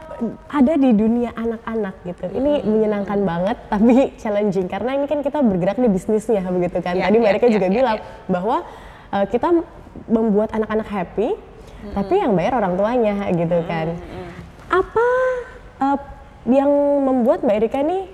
ada 0.53 0.75
di 0.77 0.91
dunia 0.93 1.33
anak-anak 1.33 2.05
gitu. 2.05 2.29
Ini 2.37 2.61
menyenangkan 2.69 3.25
banget, 3.25 3.57
tapi 3.73 4.13
challenging 4.21 4.69
karena 4.69 4.93
ini 4.93 5.09
kan 5.09 5.25
kita 5.25 5.41
bergerak 5.41 5.81
di 5.81 5.89
bisnisnya 5.89 6.45
begitu 6.45 6.85
kan. 6.85 6.93
Iya, 6.93 7.09
Tadi 7.09 7.17
Mbak 7.17 7.25
iya, 7.25 7.33
Erika 7.33 7.49
iya, 7.49 7.55
juga 7.57 7.69
iya, 7.69 7.75
bilang 7.75 7.97
iya. 7.97 8.07
bahwa 8.29 8.57
eh, 9.13 9.27
kita 9.29 9.53
membuat 10.07 10.55
anak-anak 10.55 10.89
happy, 10.89 11.35
tapi 11.95 12.15
yang 12.19 12.35
bayar 12.35 12.59
orang 12.59 12.75
tuanya 12.75 13.31
gitu 13.31 13.59
kan. 13.69 13.95
Apa 14.71 15.09
eh, 15.83 15.99
yang 16.47 16.71
membuat 17.03 17.43
Mbak 17.43 17.57
Erika 17.59 17.81
nih 17.83 18.07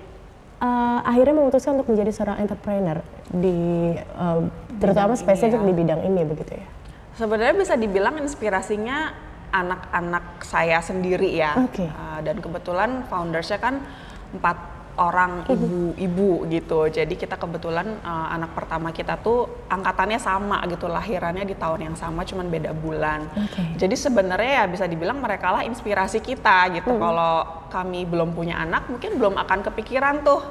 eh, 0.61 0.99
akhirnya 1.05 1.35
memutuskan 1.37 1.77
untuk 1.79 1.93
menjadi 1.93 2.11
seorang 2.13 2.37
entrepreneur 2.41 2.97
di 3.29 3.57
eh, 3.97 4.39
terutama 4.77 5.13
ini 5.13 5.21
spesifik 5.21 5.61
ya. 5.61 5.67
di 5.67 5.73
bidang 5.73 6.01
ini 6.05 6.21
begitu 6.25 6.51
ya? 6.57 6.67
Sebenarnya 7.13 7.53
bisa 7.53 7.77
dibilang 7.77 8.17
inspirasinya 8.17 9.13
anak-anak 9.53 10.41
saya 10.41 10.81
sendiri 10.81 11.29
ya. 11.37 11.53
Oke. 11.61 11.85
Uh, 11.85 12.19
dan 12.25 12.41
kebetulan 12.41 13.05
foundersnya 13.05 13.61
kan 13.61 13.85
empat 14.33 14.57
orang 14.93 15.49
ibu-ibu 15.49 16.45
gitu. 16.53 16.85
Jadi 16.85 17.17
kita 17.17 17.33
kebetulan 17.37 17.97
uh, 18.05 18.29
anak 18.29 18.53
pertama 18.53 18.93
kita 18.93 19.17
tuh 19.17 19.65
angkatannya 19.65 20.21
sama 20.21 20.61
gitu, 20.69 20.85
lahirannya 20.85 21.49
di 21.49 21.57
tahun 21.57 21.89
yang 21.89 21.95
sama, 21.97 22.21
cuman 22.21 22.45
beda 22.49 22.77
bulan. 22.77 23.25
Oke. 23.33 23.77
Jadi 23.81 23.95
sebenarnya 23.97 24.63
ya 24.63 24.65
bisa 24.69 24.85
dibilang 24.85 25.17
mereka 25.17 25.49
lah 25.49 25.61
inspirasi 25.65 26.21
kita 26.21 26.77
gitu. 26.77 26.93
Kalau 27.01 27.65
kami 27.73 28.05
belum 28.05 28.37
punya 28.37 28.61
anak, 28.61 28.85
mungkin 28.85 29.17
belum 29.17 29.33
akan 29.33 29.59
kepikiran 29.65 30.21
tuh 30.21 30.41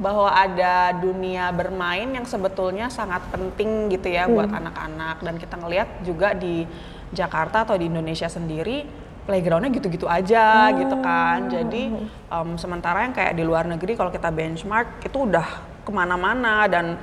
bahwa 0.00 0.32
ada 0.32 0.96
dunia 0.96 1.52
bermain 1.52 2.08
yang 2.08 2.24
sebetulnya 2.24 2.88
sangat 2.88 3.20
penting 3.28 3.92
gitu 3.92 4.08
ya 4.08 4.24
buat 4.24 4.48
anak-anak. 4.48 5.20
Dan 5.20 5.36
kita 5.36 5.60
ngelihat 5.60 5.88
juga 6.08 6.32
di 6.32 6.64
Jakarta 7.12 7.68
atau 7.68 7.76
di 7.76 7.90
Indonesia 7.90 8.32
sendiri 8.32 9.09
playgroundnya 9.30 9.70
gitu-gitu 9.70 10.10
aja 10.10 10.74
gitu 10.74 10.98
kan. 10.98 11.46
Jadi 11.46 11.82
em, 12.26 12.48
sementara 12.58 13.06
yang 13.06 13.14
kayak 13.14 13.38
di 13.38 13.46
luar 13.46 13.62
negeri 13.64 13.94
kalau 13.94 14.10
kita 14.10 14.26
benchmark 14.28 15.06
itu 15.06 15.30
udah 15.30 15.46
ke 15.86 15.90
mana-mana 15.94 16.66
dan 16.66 16.98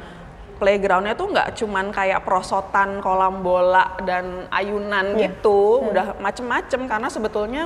playgroundnya 0.60 1.16
tuh 1.16 1.32
nggak 1.32 1.56
cuman 1.56 1.96
kayak 1.96 2.28
perosotan 2.28 3.00
kolam 3.00 3.40
bola 3.40 3.96
dan 4.04 4.50
ayunan 4.52 5.16
Iya. 5.16 5.32
gitu, 5.32 5.88
udah 5.88 6.20
macem-macem 6.20 6.84
karena 6.84 7.08
sebetulnya 7.08 7.64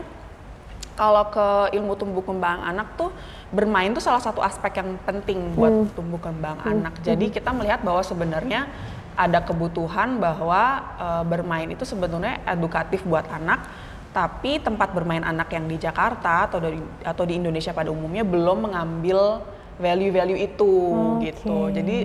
kalau 0.93 1.23
ke 1.31 1.47
ilmu 1.73 1.95
tumbuh 1.95 2.21
kembang 2.21 2.61
anak 2.61 2.93
tuh 2.93 3.09
bermain 3.49 3.89
tuh 3.89 4.03
salah 4.03 4.19
satu 4.19 4.43
aspek 4.43 4.75
yang 4.77 4.99
penting 5.01 5.55
buat 5.55 5.71
tumbuh 5.95 6.19
kembang 6.19 6.59
anak. 6.61 6.99
Jadi 7.01 7.31
kita 7.31 7.49
melihat 7.51 7.79
bahwa 7.81 8.03
sebenarnya 8.03 8.67
ada 9.15 9.39
kebutuhan 9.39 10.19
bahwa 10.19 10.61
eh, 10.99 11.23
bermain 11.25 11.67
itu 11.67 11.83
sebetulnya 11.83 12.43
edukatif 12.43 13.03
buat 13.03 13.23
anak, 13.27 13.59
tapi 14.11 14.59
tempat 14.59 14.91
bermain 14.91 15.23
anak 15.23 15.51
yang 15.55 15.65
di 15.71 15.79
Jakarta 15.79 16.51
atau 16.51 16.59
dari 16.59 16.79
atau 17.03 17.23
di 17.23 17.39
Indonesia 17.39 17.71
pada 17.71 17.87
umumnya 17.87 18.27
belum 18.27 18.67
mengambil 18.67 19.39
value-value 19.79 20.39
itu 20.39 20.73
Oke. 21.17 21.31
gitu. 21.31 21.71
Jadi 21.71 21.97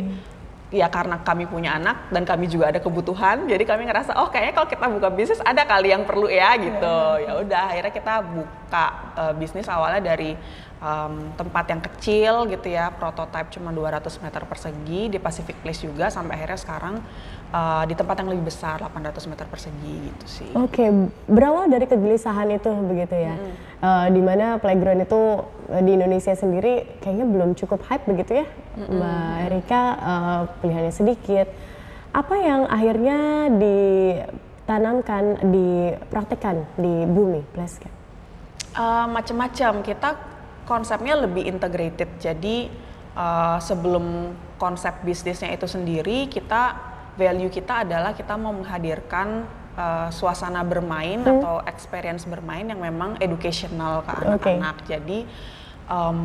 ya 0.74 0.90
karena 0.90 1.22
kami 1.22 1.46
punya 1.46 1.78
anak 1.78 2.10
dan 2.10 2.26
kami 2.26 2.50
juga 2.50 2.74
ada 2.74 2.82
kebutuhan 2.82 3.46
jadi 3.46 3.62
kami 3.62 3.86
ngerasa 3.86 4.18
oh 4.18 4.26
kayaknya 4.34 4.54
kalau 4.58 4.66
kita 4.66 4.86
buka 4.90 5.08
bisnis 5.14 5.38
ada 5.46 5.62
kali 5.62 5.94
yang 5.94 6.02
perlu 6.02 6.26
ya 6.26 6.58
gitu 6.58 6.98
ya 7.22 7.32
udah 7.38 7.62
akhirnya 7.70 7.92
kita 7.94 8.14
buka 8.26 8.86
eh, 9.14 9.34
bisnis 9.38 9.70
awalnya 9.70 10.02
dari 10.02 10.34
em, 10.82 11.12
tempat 11.38 11.64
yang 11.70 11.82
kecil 11.86 12.32
gitu 12.50 12.66
ya 12.66 12.90
prototipe 12.90 13.54
cuma 13.54 13.70
200 13.70 14.10
meter 14.26 14.42
persegi 14.42 15.02
di 15.06 15.18
Pacific 15.22 15.54
Place 15.62 15.86
juga 15.86 16.10
sampai 16.10 16.34
akhirnya 16.34 16.58
sekarang 16.58 16.94
eh, 17.52 17.84
di 17.86 17.94
tempat 17.94 18.22
yang 18.22 18.30
lebih 18.32 18.50
besar 18.50 18.82
800 18.82 19.30
meter 19.30 19.46
persegi 19.46 19.94
gitu 20.10 20.26
sih. 20.26 20.50
Oke, 20.56 20.88
berawal 21.30 21.70
dari 21.70 21.86
kegelisahan 21.86 22.50
itu 22.54 22.70
begitu 22.86 23.14
ya, 23.14 23.34
Eh, 23.76 24.08
di 24.08 24.24
mana 24.24 24.56
playground 24.56 25.04
itu 25.04 25.20
eh, 25.68 25.82
di 25.84 26.00
Indonesia 26.00 26.32
sendiri 26.32 26.96
kayaknya 27.04 27.26
belum 27.28 27.52
cukup 27.52 27.84
hype 27.84 28.08
begitu 28.08 28.40
ya, 28.40 28.46
Mbak 28.88 29.34
Erika 29.52 29.82
eh, 30.00 30.40
pilihannya 30.64 30.94
sedikit. 30.96 31.46
Apa 32.16 32.34
yang 32.40 32.64
akhirnya 32.64 33.52
ditanamkan, 33.52 35.44
dipraktekkan 35.52 36.64
di 36.80 37.04
Bumi 37.04 37.44
Playska? 37.52 37.92
Uh, 38.72 39.04
macam-macam. 39.12 39.84
Kita 39.84 40.16
konsepnya 40.64 41.12
lebih 41.20 41.44
integrated. 41.44 42.08
Jadi 42.16 42.72
uh, 43.12 43.60
sebelum 43.60 44.32
konsep 44.56 44.96
bisnisnya 45.04 45.52
itu 45.52 45.68
sendiri 45.68 46.24
kita 46.32 46.72
value 47.16 47.50
kita 47.50 47.82
adalah 47.82 48.12
kita 48.12 48.36
mau 48.36 48.52
menghadirkan 48.52 49.48
uh, 49.76 50.08
suasana 50.12 50.60
bermain 50.62 51.24
atau 51.24 51.64
experience 51.64 52.28
bermain 52.28 52.64
yang 52.64 52.80
memang 52.80 53.16
educational 53.18 54.04
ke 54.04 54.12
anak-anak. 54.12 54.76
Jadi 54.84 55.18
um, 55.88 56.20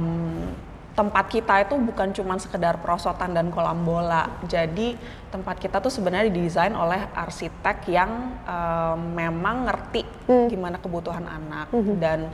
tempat 0.92 1.26
kita 1.32 1.64
itu 1.64 1.76
bukan 1.80 2.12
cuma 2.12 2.36
sekedar 2.36 2.76
perosotan 2.84 3.32
dan 3.32 3.48
kolam 3.50 3.88
bola. 3.88 4.28
Jadi 4.44 5.00
tempat 5.32 5.56
kita 5.56 5.80
tuh 5.80 5.92
sebenarnya 5.92 6.28
didesain 6.28 6.76
oleh 6.76 7.00
arsitek 7.16 7.88
yang 7.88 8.36
em, 8.44 9.00
memang 9.16 9.72
ngerti 9.72 10.04
gimana 10.52 10.76
kebutuhan 10.84 11.24
anak. 11.24 11.72
Dan 11.96 12.28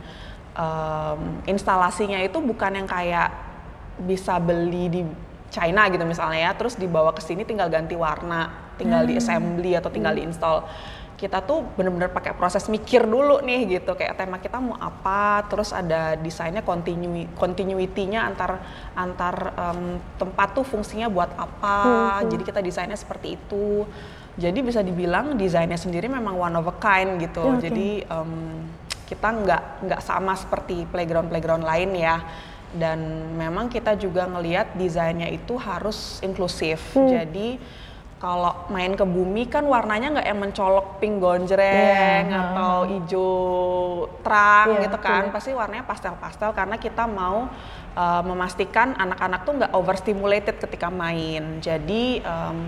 um, 0.58 1.38
instalasinya 1.46 2.18
itu 2.18 2.42
bukan 2.42 2.82
yang 2.82 2.88
kayak 2.90 3.30
bisa 4.02 4.42
beli 4.42 4.90
di 4.90 5.02
China 5.48 5.88
gitu 5.88 6.04
misalnya 6.04 6.50
ya, 6.50 6.52
terus 6.52 6.76
dibawa 6.76 7.16
ke 7.16 7.24
sini 7.24 7.42
tinggal 7.42 7.72
ganti 7.72 7.96
warna, 7.96 8.72
tinggal 8.76 9.08
di 9.08 9.16
assembly 9.16 9.72
atau 9.74 9.88
tinggal 9.88 10.12
di 10.12 10.28
install. 10.28 10.64
Kita 11.18 11.42
tuh 11.42 11.66
bener-bener 11.74 12.14
pakai 12.14 12.30
proses 12.36 12.70
mikir 12.70 13.02
dulu 13.02 13.42
nih 13.42 13.80
gitu, 13.80 13.98
kayak 13.98 14.14
tema 14.14 14.38
kita 14.38 14.62
mau 14.62 14.78
apa, 14.78 15.42
terus 15.50 15.74
ada 15.74 16.14
desainnya 16.14 16.62
continui, 16.62 17.26
continuity-nya 17.34 18.22
antar 18.22 18.62
antar 18.94 19.34
um, 19.58 19.98
tempat 20.14 20.54
tuh 20.54 20.62
fungsinya 20.62 21.10
buat 21.10 21.34
apa. 21.34 22.22
Jadi 22.22 22.42
kita 22.46 22.62
desainnya 22.62 22.94
seperti 22.94 23.34
itu. 23.34 23.82
Jadi 24.38 24.62
bisa 24.62 24.78
dibilang 24.78 25.34
desainnya 25.34 25.74
sendiri 25.74 26.06
memang 26.06 26.38
one 26.38 26.54
of 26.54 26.70
a 26.70 26.76
kind 26.78 27.18
gitu. 27.18 27.42
Oke. 27.42 27.66
Jadi 27.66 28.06
um, 28.06 28.62
kita 29.10 29.28
nggak 29.32 29.62
nggak 29.90 30.00
sama 30.04 30.38
seperti 30.38 30.86
playground 30.86 31.32
playground 31.32 31.64
lain 31.66 31.96
ya 31.96 32.20
dan 32.76 32.98
memang 33.32 33.72
kita 33.72 33.96
juga 33.96 34.28
ngelihat 34.28 34.76
desainnya 34.76 35.28
itu 35.28 35.56
harus 35.56 36.20
inklusif. 36.20 36.92
Jadi 36.92 37.56
kalau 38.18 38.66
main 38.68 38.98
ke 38.98 39.06
bumi 39.06 39.46
kan 39.46 39.62
warnanya 39.62 40.18
nggak 40.18 40.26
yang 40.26 40.40
mencolok 40.42 40.98
pink 40.98 41.22
gonjreng 41.22 42.26
Iya, 42.26 42.50
atau 42.50 42.74
hijau 42.90 43.30
terang 44.26 44.74
Iya, 44.74 44.82
gitu 44.90 44.98
kan. 44.98 45.22
betul. 45.30 45.34
pasti 45.38 45.50
warnanya 45.54 45.86
pastel-pastel 45.86 46.50
karena 46.50 46.76
kita 46.82 47.06
mau 47.06 47.46
uh, 47.94 48.22
memastikan 48.26 48.98
anak-anak 48.98 49.40
tuh 49.46 49.52
nggak 49.62 49.70
overstimulated 49.70 50.58
ketika 50.58 50.90
main. 50.90 51.62
Jadi 51.62 52.18
um, 52.26 52.66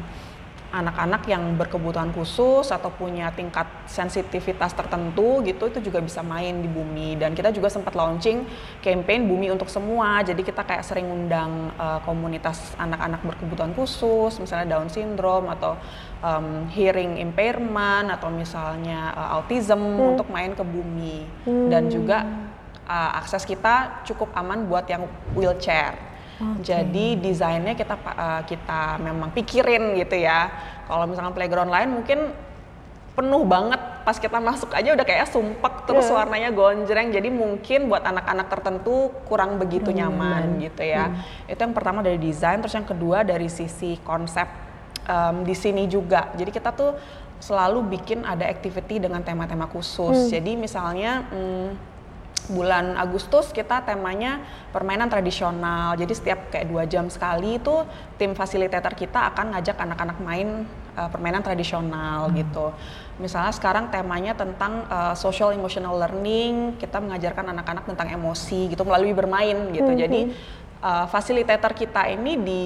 anak-anak 0.70 1.26
yang 1.26 1.58
berkebutuhan 1.58 2.14
khusus 2.14 2.70
atau 2.70 2.90
punya 2.94 3.34
tingkat 3.34 3.66
sensitivitas 3.90 4.70
tertentu 4.74 5.42
gitu 5.42 5.66
itu 5.66 5.78
juga 5.82 5.98
bisa 5.98 6.22
main 6.22 6.62
di 6.62 6.70
bumi. 6.70 7.18
Dan 7.18 7.34
kita 7.34 7.50
juga 7.50 7.66
sempat 7.66 7.98
launching 7.98 8.46
campaign 8.78 9.26
bumi 9.26 9.50
untuk 9.50 9.66
semua. 9.66 10.22
Jadi 10.22 10.46
kita 10.46 10.62
kayak 10.62 10.86
sering 10.86 11.10
undang 11.10 11.74
uh, 11.74 11.98
komunitas 12.06 12.74
anak-anak 12.78 13.20
berkebutuhan 13.26 13.74
khusus 13.74 14.38
misalnya 14.38 14.78
Down 14.78 14.86
syndrome 14.86 15.50
atau 15.50 15.74
um, 16.22 16.70
hearing 16.70 17.18
impairment 17.18 18.14
atau 18.14 18.30
misalnya 18.30 19.10
uh, 19.14 19.42
autism 19.42 19.78
untuk 20.14 20.30
main 20.30 20.54
ke 20.54 20.62
bumi. 20.62 21.26
Dan 21.44 21.90
juga 21.90 22.22
uh, 22.86 23.18
akses 23.18 23.42
kita 23.46 24.06
cukup 24.06 24.30
aman 24.38 24.66
buat 24.70 24.86
yang 24.86 25.06
wheelchair 25.34 26.09
Jadi 26.60 27.16
desainnya 27.16 27.74
kita 27.74 27.94
eh, 27.96 28.42
kita 28.48 28.96
memang 28.98 29.30
pikirin 29.30 29.94
gitu 29.94 30.16
ya. 30.16 30.48
Kalau 30.84 31.04
misalkan 31.04 31.32
playground 31.32 31.68
lain 31.68 31.90
mungkin 31.92 32.18
penuh 33.10 33.42
banget 33.42 33.76
pas 34.06 34.16
kita 34.16 34.38
masuk 34.40 34.70
aja 34.72 34.94
udah 34.96 35.04
kayak 35.04 35.28
sumpek 35.28 35.84
terus 35.84 36.08
Iya. 36.08 36.14
warnanya 36.14 36.50
gonjreng 36.54 37.10
jadi 37.10 37.28
mungkin 37.28 37.90
buat 37.90 38.00
anak-anak 38.00 38.46
tertentu 38.48 39.12
kurang 39.28 39.58
begitu 39.58 39.90
nyaman 39.92 40.56
gitu 40.62 40.80
ya. 40.80 41.12
Itu 41.44 41.60
yang 41.60 41.74
pertama 41.74 42.00
dari 42.00 42.16
desain 42.16 42.62
terus 42.62 42.72
yang 42.72 42.86
kedua 42.86 43.20
dari 43.20 43.50
sisi 43.50 43.98
konsep 44.00 44.46
em, 45.04 45.44
di 45.44 45.52
sini 45.52 45.84
juga. 45.84 46.32
Jadi 46.32 46.48
kita 46.48 46.72
tuh 46.72 46.96
selalu 47.40 47.98
bikin 47.98 48.24
ada 48.24 48.46
activity 48.46 49.00
dengan 49.00 49.20
tema-tema 49.20 49.64
khusus. 49.66 50.28
Jadi 50.30 50.56
misalnya 50.56 51.24
mm, 51.28 51.68
bulan 52.50 52.98
Agustus 52.98 53.54
kita 53.54 53.86
temanya 53.86 54.42
permainan 54.74 55.06
tradisional. 55.06 55.94
Jadi 55.94 56.12
setiap 56.12 56.50
kayak 56.50 56.66
dua 56.66 56.84
jam 56.84 57.06
sekali 57.06 57.62
itu 57.62 57.86
tim 58.18 58.34
fasilitator 58.34 58.92
kita 58.98 59.30
akan 59.32 59.54
ngajak 59.56 59.78
anak-anak 59.78 60.18
main 60.20 60.66
uh, 60.98 61.08
permainan 61.08 61.40
tradisional 61.40 62.28
gitu. 62.34 62.74
Misalnya 63.22 63.54
sekarang 63.54 63.88
temanya 63.88 64.34
tentang 64.34 64.84
uh, 64.90 65.14
social 65.14 65.54
emotional 65.54 65.96
learning, 65.96 66.76
kita 66.76 66.98
mengajarkan 66.98 67.54
anak-anak 67.54 67.84
tentang 67.86 68.08
emosi 68.10 68.74
gitu 68.74 68.82
melalui 68.82 69.14
bermain 69.14 69.56
gitu. 69.70 69.90
Jadi 69.94 70.34
uh, 70.82 71.06
fasilitator 71.06 71.72
kita 71.72 72.10
ini 72.10 72.36
di 72.40 72.64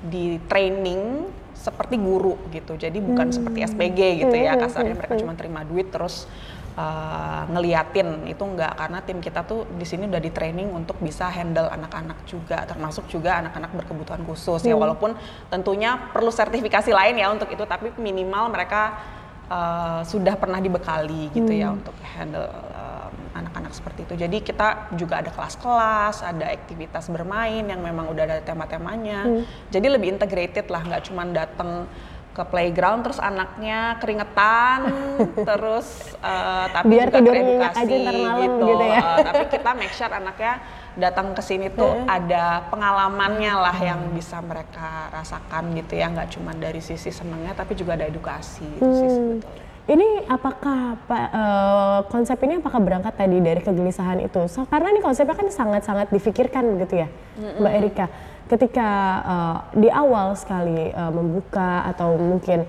di 0.00 0.24
training 0.48 1.28
seperti 1.56 1.98
guru 1.98 2.38
gitu. 2.54 2.78
Jadi 2.78 3.02
bukan 3.02 3.34
seperti 3.34 3.66
SPG 3.66 4.00
gitu 4.22 4.36
ya 4.36 4.54
kasarnya 4.54 4.94
mereka 4.94 5.18
cuma 5.18 5.34
terima 5.34 5.66
duit 5.66 5.90
terus 5.90 6.30
uh, 6.76 7.42
ngeliatin 7.50 8.28
itu 8.28 8.44
enggak 8.44 8.76
karena 8.76 8.98
tim 9.02 9.18
kita 9.18 9.42
tuh 9.42 9.64
di 9.74 9.82
sini 9.88 10.06
udah 10.06 10.20
di 10.20 10.30
training 10.30 10.68
untuk 10.70 11.00
bisa 11.00 11.26
handle 11.32 11.66
anak-anak 11.72 12.22
juga 12.28 12.62
termasuk 12.68 13.08
juga 13.08 13.40
anak-anak 13.42 13.72
berkebutuhan 13.82 14.22
khusus 14.28 14.62
ya. 14.62 14.76
Walaupun 14.76 15.16
tentunya 15.48 15.96
perlu 16.12 16.30
sertifikasi 16.30 16.92
lain 16.92 17.16
ya 17.16 17.32
untuk 17.32 17.48
itu 17.50 17.64
tapi 17.64 17.90
minimal 17.96 18.52
mereka 18.52 19.00
uh, 19.48 20.00
sudah 20.04 20.36
pernah 20.36 20.60
dibekali 20.60 21.32
gitu 21.32 21.50
ya 21.50 21.72
untuk 21.72 21.96
handle 22.04 22.46
um, 22.76 23.12
anak-anak 23.34 23.72
seperti 23.72 24.04
itu. 24.04 24.14
Jadi 24.16 24.36
kita 24.44 24.92
juga 24.94 25.24
ada 25.24 25.30
kelas-kelas 25.32 26.22
ada 26.22 26.46
aktivitas 26.52 27.08
bermain 27.08 27.64
yang 27.64 27.80
memang 27.80 28.12
udah 28.12 28.22
ada 28.24 28.38
tema-temanya. 28.44 29.24
Jadi 29.72 29.86
lebih 29.88 30.16
integrated 30.16 30.68
lah 30.68 30.82
nggak 30.84 31.02
cuma 31.08 31.24
datang 31.28 31.88
ke 32.36 32.44
playground 32.44 33.00
terus 33.00 33.16
anaknya 33.16 33.96
keringetan 33.96 34.92
terus 35.48 35.88
eh, 36.20 36.66
tapi 36.68 36.92
Biar 36.92 37.08
juga 37.08 37.32
teredukasi 37.32 37.80
aja 37.80 37.96
malam 38.12 38.36
gitu, 38.44 38.66
gitu 38.68 38.84
ya. 38.84 39.00
Eh, 39.00 39.16
tapi 39.24 39.44
kita 39.48 39.70
make 39.72 39.94
sure 39.96 40.12
anaknya 40.12 40.52
datang 40.96 41.32
ke 41.32 41.42
sini 41.44 41.72
tuh 41.72 42.04
ada 42.04 42.68
pengalamannya 42.68 43.52
lah 43.56 43.76
yang 43.80 44.00
bisa 44.12 44.40
mereka 44.44 45.08
rasakan 45.12 45.72
gitu 45.76 45.96
ya 45.96 46.12
nggak 46.12 46.36
cuma 46.36 46.52
dari 46.52 46.84
sisi 46.84 47.08
senengnya 47.08 47.56
tapi 47.56 47.72
juga 47.72 47.96
ada 47.96 48.04
edukasi 48.04 48.68
gitu 48.76 48.92
sih 48.92 49.08
sebetulnya. 49.08 49.64
Ini 49.86 50.26
apakah 50.26 50.98
Pak, 51.06 51.26
eh, 51.30 52.00
konsep 52.10 52.34
ini 52.42 52.58
apakah 52.58 52.82
berangkat 52.82 53.14
tadi 53.14 53.38
dari 53.38 53.62
kegelisahan 53.62 54.18
itu? 54.18 54.50
So, 54.50 54.66
karena 54.66 54.90
ini 54.90 54.98
konsepnya 54.98 55.38
kan 55.38 55.46
sangat-sangat 55.46 56.10
difikirkan 56.10 56.74
gitu 56.82 57.06
ya, 57.06 57.08
Mbak 57.38 57.72
Erika. 57.78 58.10
Ketika 58.46 58.88
eh, 59.22 59.56
di 59.76 59.88
awal 59.90 60.34
sekali 60.34 60.88
eh, 60.88 61.10
membuka 61.10 61.82
atau 61.84 62.14
mungkin 62.14 62.62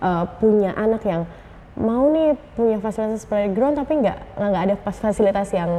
eh, 0.00 0.24
punya 0.38 0.74
anak 0.74 1.02
yang 1.04 1.22
mau 1.78 2.10
nih 2.10 2.34
punya 2.58 2.76
fasilitas 2.76 3.24
playground 3.24 3.78
tapi 3.78 4.02
nggak 4.02 4.18
nggak 4.36 4.62
ada 4.68 4.76
fasilitas 4.76 5.48
yang 5.54 5.70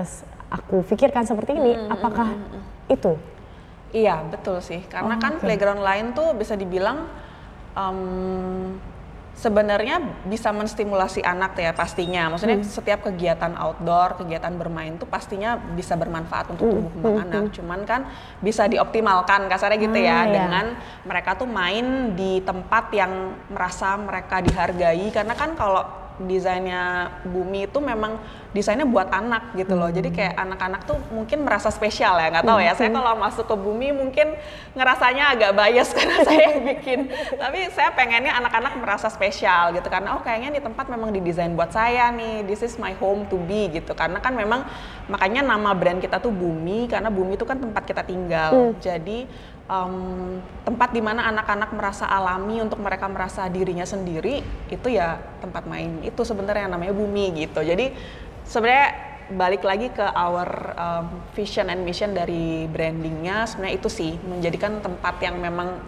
s- 0.00 0.22
aku 0.48 0.86
pikirkan 0.86 1.26
seperti 1.26 1.52
ini, 1.52 1.74
apakah 1.90 2.38
itu? 2.86 3.18
Iya 3.90 4.22
betul 4.30 4.62
sih, 4.62 4.86
karena 4.86 5.18
Oh, 5.18 5.20
kan 5.20 5.36
oke. 5.36 5.42
playground 5.42 5.82
lain 5.82 6.14
tuh 6.14 6.32
bisa 6.32 6.54
dibilang 6.54 7.10
em, 7.74 8.78
sebenarnya 9.40 10.04
bisa 10.28 10.52
menstimulasi 10.52 11.24
anak 11.24 11.56
ya 11.56 11.72
pastinya. 11.72 12.28
Maksudnya 12.28 12.60
setiap 12.60 13.08
kegiatan 13.08 13.56
outdoor, 13.56 14.20
kegiatan 14.20 14.52
bermain 14.52 15.00
tuh 15.00 15.08
pastinya 15.08 15.56
bisa 15.56 15.96
bermanfaat 15.96 16.52
untuk 16.52 16.68
tumbuh 16.68 16.92
kembang 16.92 17.16
anak. 17.24 17.42
Cuman 17.56 17.80
kan 17.88 18.04
bisa 18.44 18.68
dioptimalkan 18.68 19.48
kasarnya 19.48 19.80
gitu 19.80 19.96
Ah, 19.96 20.04
ya 20.04 20.18
iya. 20.20 20.24
dengan 20.28 20.66
mereka 21.08 21.40
tuh 21.40 21.48
main 21.48 22.12
di 22.12 22.44
tempat 22.44 22.92
yang 22.92 23.32
merasa 23.48 23.96
mereka 23.96 24.44
dihargai 24.44 25.08
karena 25.08 25.32
kan 25.32 25.56
kalau 25.56 25.88
desainnya 26.28 27.12
bumi 27.24 27.64
itu 27.64 27.78
memang 27.80 28.20
desainnya 28.50 28.84
buat 28.84 29.08
anak 29.08 29.54
gitu 29.54 29.78
loh. 29.78 29.88
Jadi 29.88 30.10
kayak 30.10 30.34
anak-anak 30.34 30.82
tuh 30.84 30.98
mungkin 31.14 31.46
merasa 31.46 31.70
spesial 31.70 32.18
ya 32.18 32.28
nggak 32.34 32.46
tahu 32.46 32.58
ya. 32.58 32.72
Saya 32.74 32.90
kalau 32.90 33.14
masuk 33.16 33.46
ke 33.46 33.56
bumi 33.56 33.94
mungkin 33.94 34.34
ngerasanya 34.74 35.38
agak 35.38 35.50
bias 35.54 35.88
karena 35.96 36.18
saya 36.26 36.40
yang 36.50 36.60
bikin. 36.66 37.00
Tapi 37.38 37.58
saya 37.70 37.94
pengennya 37.94 38.34
anak-anak 38.42 38.72
merasa 38.82 39.06
spesial 39.08 39.70
gitu 39.72 39.86
karena 39.86 40.18
oh 40.18 40.22
kayaknya 40.22 40.58
di 40.58 40.60
tempat 40.60 40.90
memang 40.90 41.14
didesain 41.14 41.54
buat 41.54 41.70
saya 41.70 42.10
nih. 42.10 42.44
This 42.44 42.66
is 42.66 42.74
my 42.76 42.92
home 42.98 43.24
to 43.30 43.38
be 43.46 43.70
gitu. 43.70 43.94
Karena 43.94 44.18
kan 44.18 44.34
memang 44.34 44.66
makanya 45.06 45.46
nama 45.46 45.70
brand 45.72 46.02
kita 46.02 46.18
tuh 46.18 46.34
bumi 46.34 46.90
karena 46.90 47.08
bumi 47.08 47.38
itu 47.38 47.46
kan 47.46 47.56
tempat 47.56 47.86
kita 47.86 48.02
tinggal. 48.02 48.74
Jadi 48.82 49.30
em, 49.70 49.94
tempat 50.66 50.90
di 50.90 50.98
mana 50.98 51.30
anak-anak 51.30 51.70
merasa 51.70 52.10
alami 52.10 52.58
untuk 52.58 52.82
mereka 52.82 53.06
merasa 53.06 53.46
dirinya 53.46 53.86
sendiri 53.86 54.42
itu 54.66 54.88
ya 54.90 55.22
tempat 55.38 55.70
main 55.70 56.02
itu 56.02 56.20
sebenarnya 56.26 56.66
yang 56.66 56.74
namanya 56.74 56.94
bumi 56.94 57.46
gitu. 57.46 57.62
Jadi 57.62 57.94
sebenarnya 58.42 58.88
balik 59.30 59.62
lagi 59.62 59.94
ke 59.94 60.02
our 60.02 60.74
um, 60.74 61.06
vision 61.38 61.70
and 61.70 61.86
mission 61.86 62.10
dari 62.10 62.66
brandingnya 62.66 63.46
sebenarnya 63.46 63.78
itu 63.78 63.86
sih 63.86 64.18
menjadikan 64.26 64.82
tempat 64.82 65.22
yang 65.22 65.38
memang 65.38 65.78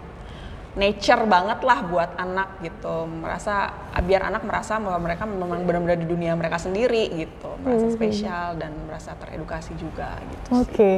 nature 0.73 1.29
banget 1.29 1.59
lah 1.61 1.79
buat 1.85 2.17
anak 2.17 2.63
gitu. 2.65 3.05
Merasa 3.05 3.69
biar 4.01 4.31
anak 4.33 4.41
merasa 4.47 4.81
bahwa 4.81 5.05
mereka 5.05 5.29
memang 5.29 5.61
benar-benar 5.67 5.99
di 6.01 6.07
dunia 6.09 6.33
mereka 6.33 6.57
sendiri 6.57 7.13
gitu. 7.13 7.51
Merasa 7.61 7.87
spesial 7.93 8.57
dan 8.57 8.73
merasa 8.89 9.13
teredukasi 9.13 9.77
juga 9.77 10.17
gitu 10.23 10.49
Oke, 10.57 10.91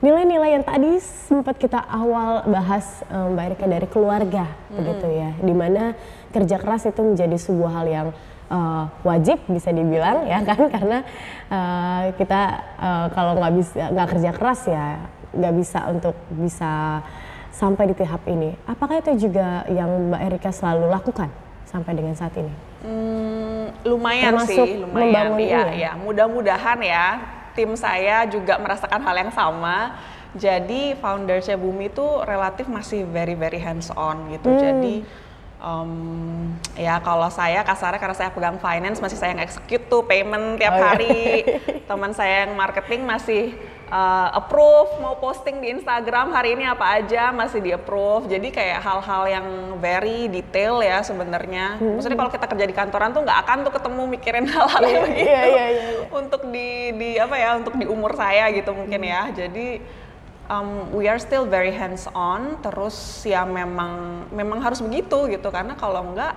nilai-nilai 0.00 0.56
yang 0.56 0.64
tadi 0.64 0.96
sempat 1.00 1.60
kita 1.60 1.76
awal 1.76 2.48
bahas 2.48 3.04
eh, 3.04 3.26
Mbak 3.30 3.44
Erika 3.52 3.66
dari 3.68 3.86
keluarga 3.86 4.44
begitu 4.72 5.06
ya, 5.06 5.30
di 5.36 5.52
mana 5.52 5.92
kerja 6.32 6.56
keras 6.56 6.88
itu 6.88 7.00
menjadi 7.04 7.36
sebuah 7.36 7.72
hal 7.80 7.86
yang 7.86 8.08
eh, 8.48 8.84
wajib 9.04 9.44
bisa 9.46 9.68
dibilang 9.70 10.24
ya 10.24 10.40
kan 10.48 10.60
karena 10.72 10.98
eh, 11.52 12.02
kita 12.16 12.40
eh, 12.80 13.06
kalau 13.12 13.32
nggak 13.36 13.52
bisa 13.60 13.72
nggak 13.92 14.08
kerja 14.16 14.30
keras 14.32 14.60
ya 14.66 14.86
nggak 15.30 15.54
bisa 15.54 15.78
untuk 15.92 16.16
bisa 16.32 17.04
sampai 17.50 17.92
di 17.92 17.94
tahap 17.94 18.24
ini. 18.24 18.56
Apakah 18.64 19.04
itu 19.04 19.28
juga 19.28 19.68
yang 19.68 20.08
Mbak 20.08 20.22
Erika 20.32 20.50
selalu 20.50 20.88
lakukan 20.88 21.28
sampai 21.68 21.92
dengan 21.92 22.16
saat 22.16 22.32
ini? 22.40 22.50
Hmm, 22.80 23.68
lumayan 23.84 24.32
Termasuk 24.32 24.64
sih, 24.64 24.80
lumayan. 24.80 24.96
membangun 24.96 25.38
Iya, 25.38 25.44
ini 25.44 25.52
ya? 25.52 25.64
iya. 25.76 25.90
Mudah-mudahan 26.00 26.78
ya 26.80 27.06
tim 27.56 27.74
saya 27.74 28.26
juga 28.26 28.56
merasakan 28.58 29.00
hal 29.02 29.16
yang 29.16 29.32
sama. 29.32 29.98
Jadi 30.30 30.94
foundersnya 31.02 31.58
Bumi 31.58 31.90
itu 31.90 32.06
relatif 32.22 32.70
masih 32.70 33.02
very 33.02 33.34
very 33.34 33.58
hands 33.58 33.90
on 33.94 34.30
gitu. 34.30 34.46
Hmm. 34.46 34.60
Jadi 34.62 34.94
um, 35.58 35.92
ya 36.78 37.02
kalau 37.02 37.26
saya 37.28 37.66
kasarnya 37.66 37.98
karena 37.98 38.16
saya 38.16 38.30
pegang 38.30 38.56
finance 38.62 39.02
masih 39.02 39.18
saya 39.18 39.34
execute 39.42 39.90
tuh 39.90 40.06
payment 40.06 40.56
tiap 40.58 40.74
Oh, 40.74 40.78
iya. 40.78 40.86
hari. 40.86 41.18
Teman 41.90 42.14
saya 42.14 42.46
yang 42.46 42.54
marketing 42.54 43.02
masih 43.02 43.58
uh, 43.90 44.28
approve 44.38 44.96
mau 45.02 45.18
posting 45.18 45.58
di 45.58 45.74
Instagram 45.74 46.30
hari 46.30 46.54
ini 46.54 46.64
apa 46.64 46.96
aja 46.96 47.34
masih 47.34 47.60
di 47.60 47.70
approve. 47.74 48.30
Jadi 48.30 48.48
kayak 48.54 48.80
hal-hal 48.80 49.22
yang 49.28 49.46
very 49.82 50.30
detail 50.30 50.80
ya 50.80 51.02
sebenarnya. 51.02 51.76
Hmm. 51.76 51.98
Maksudnya 51.98 52.16
kalau 52.16 52.32
kita 52.32 52.46
kerja 52.46 52.64
di 52.64 52.74
kantoran 52.74 53.10
tuh 53.10 53.22
nggak 53.26 53.38
akan 53.44 53.58
tuh 53.66 53.72
ketemu 53.74 54.02
mikirin 54.06 54.46
hal-hal 54.54 54.82
yang 54.86 55.02
begitu. 55.04 55.26
Iya, 55.26 55.42
iya, 55.44 55.66
iya, 55.68 55.86
iya. 55.92 56.02
Untuk 56.08 56.42
di 56.48 56.94
di 56.96 57.10
apa 57.18 57.34
ya 57.36 57.50
untuk 57.58 57.74
di 57.76 57.84
umur 57.84 58.14
saya 58.16 58.48
gitu 58.54 58.70
mungkin 58.72 59.02
ya. 59.02 59.28
Jadi 59.34 59.82
um, 60.50 60.90
we 60.94 61.06
are 61.06 61.18
still 61.18 61.46
very 61.46 61.70
hands 61.70 62.10
on 62.14 62.58
terus 62.62 63.22
ya 63.22 63.46
memang 63.46 64.24
memang 64.34 64.58
harus 64.62 64.82
begitu 64.82 65.30
gitu 65.30 65.48
karena 65.50 65.78
kalau 65.78 66.02
enggak 66.10 66.34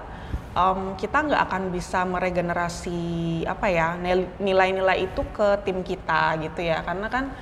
um, 0.53 0.95
kita 0.97 1.25
nggak 1.25 1.41
akan 1.49 1.63
bisa 1.73 2.05
meregenerasi 2.05 3.01
apa 3.45 3.67
ya 3.69 3.97
nil- 3.99 4.31
nilai-nilai 4.39 5.05
itu 5.05 5.21
ke 5.33 5.61
tim 5.65 5.81
kita 5.81 6.37
gitu 6.41 6.61
ya. 6.63 6.81
Karena 6.85 7.07
kan 7.09 7.33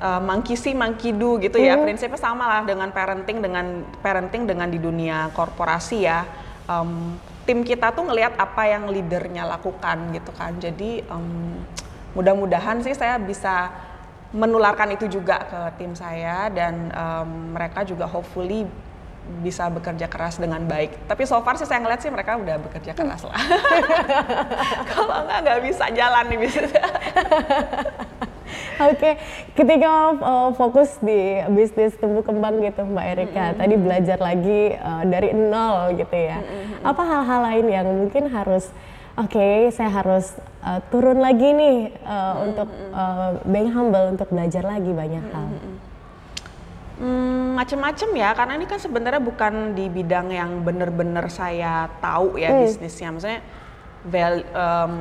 uh, 0.00 0.20
monkey 0.20 0.56
see 0.56 0.76
monkey 0.76 1.12
do 1.14 1.40
gitu 1.40 1.60
ya. 1.60 1.78
Prinsipnya 1.80 2.20
sama 2.20 2.44
lah 2.48 2.62
dengan 2.66 2.90
parenting 2.90 3.38
dengan 3.40 3.84
parenting 4.00 4.48
dengan 4.48 4.68
di 4.68 4.80
dunia 4.80 5.32
korporasi 5.32 5.98
ya. 6.04 6.24
Um, 6.68 7.16
tim 7.48 7.64
kita 7.66 7.90
tuh 7.90 8.06
ngelihat 8.06 8.36
apa 8.38 8.62
yang 8.68 8.90
leadernya 8.90 9.48
lakukan 9.48 10.12
gitu 10.12 10.30
kan. 10.36 10.56
Jadi 10.60 11.02
um, 11.08 11.58
mudah-mudahan 12.14 12.82
sih 12.82 12.94
saya 12.94 13.18
bisa 13.22 13.70
menularkan 14.30 14.94
itu 14.94 15.10
juga 15.10 15.42
ke 15.42 15.60
tim 15.82 15.90
saya 15.98 16.46
dan 16.54 16.94
um, 16.94 17.58
mereka 17.58 17.82
juga 17.82 18.06
hopefully 18.06 18.62
bisa 19.40 19.70
bekerja 19.70 20.10
keras 20.10 20.36
dengan 20.42 20.66
baik. 20.66 21.06
Tapi 21.06 21.22
so 21.24 21.38
far 21.40 21.56
sih 21.56 21.68
saya 21.68 21.80
ngeliat 21.80 22.00
sih 22.02 22.10
mereka 22.10 22.36
udah 22.36 22.56
bekerja 22.58 22.92
keras 22.92 23.22
lah. 23.24 23.38
Kalau 24.90 25.24
nggak 25.24 25.38
nggak 25.46 25.60
bisa 25.64 25.84
jalan 25.94 26.24
nih 26.28 26.38
bisnisnya. 26.38 26.86
Oke, 28.80 29.20
ketika 29.54 30.16
uh, 30.18 30.50
fokus 30.56 30.96
di 31.04 31.36
bisnis 31.52 31.92
tumbuh 32.00 32.24
kembang 32.24 32.64
gitu 32.64 32.82
Mbak 32.82 33.06
Erika, 33.12 33.44
tadi 33.54 33.74
belajar 33.76 34.18
lagi 34.18 34.72
uh, 34.72 35.04
dari 35.04 35.36
nol 35.36 36.00
gitu 36.00 36.16
ya. 36.16 36.40
Apa 36.80 37.02
hal-hal 37.04 37.40
lain 37.44 37.66
yang 37.68 37.86
mungkin 37.86 38.32
harus, 38.32 38.72
oke 39.20 39.68
saya 39.76 39.92
harus 39.92 40.32
uh, 40.64 40.80
turun 40.88 41.20
lagi 41.20 41.52
nih 41.52 41.92
uh, 42.08 42.34
untuk 42.40 42.68
uh, 42.96 43.36
being 43.44 43.68
humble 43.68 44.16
untuk 44.16 44.32
belajar 44.32 44.64
lagi 44.64 44.90
banyak 44.90 45.24
hal. 45.28 45.46
Hmm, 45.46 45.69
macem-macem 47.56 48.12
ya, 48.12 48.36
karena 48.36 48.60
ini 48.60 48.68
kan 48.68 48.76
sebenarnya 48.76 49.22
bukan 49.24 49.72
di 49.72 49.88
bidang 49.88 50.28
yang 50.32 50.60
bener-bener 50.60 51.26
saya 51.32 51.88
tahu 52.00 52.36
ya 52.36 52.52
Hmm. 52.52 52.60
bisnisnya. 52.64 53.08
Maksudnya 53.12 53.40
val- 54.04 54.48
em, 54.52 54.94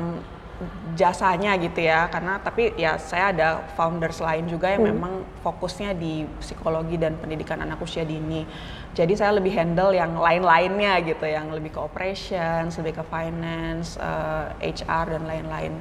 jasanya 0.99 1.55
gitu 1.55 1.79
ya, 1.87 2.11
karena 2.11 2.35
tapi 2.43 2.75
ya 2.75 2.99
saya 2.99 3.31
ada 3.31 3.63
founders 3.79 4.19
lain 4.19 4.43
juga 4.51 4.67
yang 4.67 4.91
memang 4.91 5.23
fokusnya 5.39 5.95
di 5.95 6.27
psikologi 6.43 6.99
dan 6.99 7.15
pendidikan 7.15 7.63
anak 7.63 7.79
usia 7.79 8.03
dini. 8.03 8.43
Jadi 8.91 9.15
saya 9.15 9.39
lebih 9.39 9.55
handle 9.55 9.95
yang 9.95 10.19
lain-lainnya 10.19 10.99
gitu, 11.07 11.23
yang 11.23 11.47
lebih 11.55 11.71
ke 11.71 11.79
operations, 11.79 12.75
lebih 12.75 12.99
ke 12.99 13.03
finance, 13.07 13.95
eh, 13.95 14.75
HR 14.75 15.15
dan 15.15 15.23
lain-lain. 15.23 15.79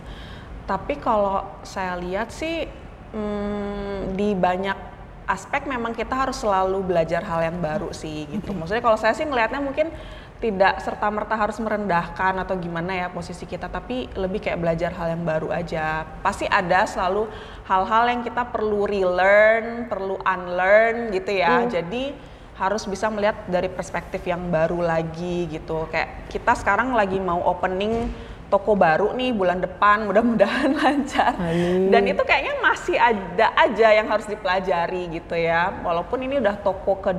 Tapi 0.62 0.94
kalau 1.02 1.42
saya 1.66 1.98
lihat 1.98 2.30
sih 2.30 2.70
hmm, 3.10 4.14
di 4.14 4.36
banyak 4.38 4.97
aspek 5.28 5.68
memang 5.68 5.92
kita 5.92 6.16
harus 6.16 6.40
selalu 6.40 6.80
belajar 6.80 7.20
hal 7.20 7.44
yang 7.44 7.60
baru 7.60 7.92
sih 7.92 8.24
gitu. 8.32 8.56
Maksudnya 8.56 8.80
kalau 8.80 8.96
saya 8.96 9.12
sih 9.12 9.28
melihatnya 9.28 9.60
mungkin 9.60 9.92
tidak 10.38 10.78
serta 10.80 11.10
merta 11.10 11.34
harus 11.34 11.58
merendahkan 11.58 12.30
atau 12.40 12.54
gimana 12.56 12.94
ya 12.94 13.06
posisi 13.10 13.44
kita, 13.44 13.66
tapi 13.68 14.08
lebih 14.16 14.38
kayak 14.38 14.62
belajar 14.62 14.90
hal 14.94 15.12
yang 15.18 15.26
baru 15.26 15.50
aja. 15.50 16.06
Pasti 16.22 16.46
ada 16.48 16.86
selalu 16.86 17.26
hal-hal 17.66 18.04
yang 18.08 18.22
kita 18.22 18.46
perlu 18.48 18.86
relearn, 18.86 19.90
perlu 19.90 20.16
unlearn 20.22 21.10
gitu 21.12 21.34
ya. 21.36 21.66
Jadi 21.66 22.14
harus 22.54 22.86
bisa 22.86 23.10
melihat 23.10 23.46
dari 23.50 23.66
perspektif 23.66 24.22
yang 24.24 24.46
baru 24.48 24.78
lagi 24.78 25.50
gitu. 25.50 25.90
Kayak 25.90 26.30
kita 26.30 26.54
sekarang 26.54 26.94
lagi 26.94 27.18
mau 27.18 27.42
opening 27.42 28.10
toko 28.48 28.72
baru 28.72 29.12
nih 29.12 29.30
bulan 29.30 29.60
depan, 29.60 30.08
mudah-mudahan 30.08 30.72
lancar. 30.80 31.36
Amin. 31.36 31.92
Dan 31.92 32.02
itu 32.08 32.22
kayaknya 32.24 32.54
masih 32.58 32.96
ada 32.96 33.52
aja 33.54 33.88
yang 33.92 34.08
harus 34.08 34.24
dipelajari 34.24 35.20
gitu 35.20 35.36
ya. 35.36 35.68
Walaupun 35.84 36.24
ini 36.24 36.40
udah 36.40 36.56
toko 36.56 36.96
ke 36.98 37.12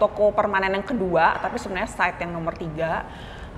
toko 0.00 0.32
permanen 0.32 0.80
yang 0.80 0.86
kedua, 0.86 1.36
tapi 1.36 1.60
sebenarnya 1.60 1.92
site 1.92 2.24
yang 2.24 2.32
nomor 2.32 2.56
tiga. 2.56 3.04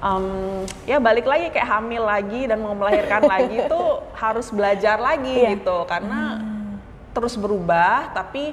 Em, 0.02 0.66
ya 0.82 0.98
balik 0.98 1.30
lagi 1.30 1.54
kayak 1.54 1.78
hamil 1.78 2.02
lagi 2.02 2.50
dan 2.50 2.58
mau 2.58 2.74
melahirkan 2.74 3.22
lagi 3.38 3.62
itu 3.62 3.82
harus 4.18 4.50
belajar 4.50 4.98
lagi 4.98 5.30
Iya. 5.46 5.62
gitu 5.62 5.86
karena 5.86 6.42
terus 7.14 7.38
berubah 7.38 8.10
tapi 8.10 8.50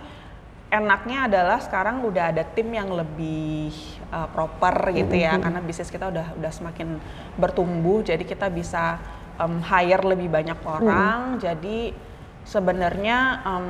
enaknya 0.70 1.26
adalah 1.26 1.58
sekarang 1.62 2.06
udah 2.06 2.30
ada 2.30 2.46
tim 2.46 2.70
yang 2.70 2.94
lebih 2.94 3.74
uh, 4.14 4.30
proper 4.30 4.94
gitu 4.94 5.18
ya 5.18 5.42
karena 5.42 5.60
bisnis 5.66 5.90
kita 5.90 6.14
udah 6.14 6.38
udah 6.38 6.52
semakin 6.54 7.02
bertumbuh 7.42 8.06
jadi 8.06 8.22
kita 8.22 8.54
bisa 8.54 9.02
um, 9.40 9.64
hire 9.64 10.04
lebih 10.04 10.28
banyak 10.28 10.60
orang. 10.68 11.40
Jadi 11.40 11.96
sebenarnya 12.44 13.42
um, 13.48 13.68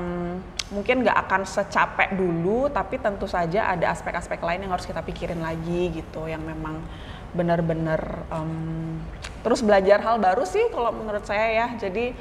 mungkin 0.73 1.05
nggak 1.05 1.17
akan 1.29 1.41
secapek 1.45 2.17
dulu 2.17 2.69
tapi 2.69 3.01
tentu 3.01 3.25
saja 3.25 3.73
ada 3.73 3.89
aspek-aspek 3.93 4.37
lain 4.41 4.65
yang 4.65 4.71
harus 4.73 4.85
kita 4.85 5.01
pikirin 5.01 5.41
lagi 5.41 5.89
gitu 5.93 6.29
yang 6.29 6.45
memang 6.45 6.77
benar-benar 7.33 8.25
um, 8.33 8.97
terus 9.41 9.61
belajar 9.61 10.01
hal 10.01 10.17
baru 10.17 10.45
sih 10.45 10.73
kalau 10.73 10.89
menurut 10.93 11.23
saya 11.23 11.47
ya. 11.53 11.67
Jadi 11.77 12.17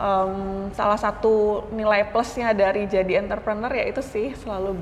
um, 0.00 0.32
salah 0.72 0.96
satu 0.96 1.68
nilai 1.70 2.08
plusnya 2.08 2.56
dari 2.56 2.88
jadi 2.88 3.20
entrepreneur 3.20 3.68
ya 3.68 3.84
itu 3.92 4.00
sih 4.00 4.32
selalu 4.40 4.80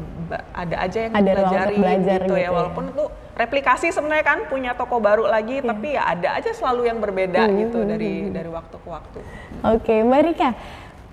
ada 0.54 0.76
aja 0.78 0.98
yang 1.11 1.12
Ada 1.12 1.33
belajar 1.35 1.66
gitu, 1.74 1.83
gitu 2.31 2.35
ya 2.38 2.42
ya. 2.46 2.50
walaupun 2.54 2.85
itu 2.94 3.04
replikasi 3.35 3.90
sebenarnya 3.90 4.26
kan 4.26 4.38
punya 4.46 4.72
toko 4.78 5.02
baru 5.02 5.26
lagi 5.26 5.62
tapi 5.62 5.98
ya 5.98 6.07
ada 6.07 6.38
aja 6.38 6.50
selalu 6.54 6.90
yang 6.90 6.98
berbeda 7.02 7.50
gitu 7.50 7.83
dari 7.83 8.31
dari 8.31 8.50
waktu 8.50 8.76
ke 8.78 8.88
waktu. 8.88 9.18
Oke, 9.62 9.94
Mbak 10.02 10.20
Rika, 10.26 10.50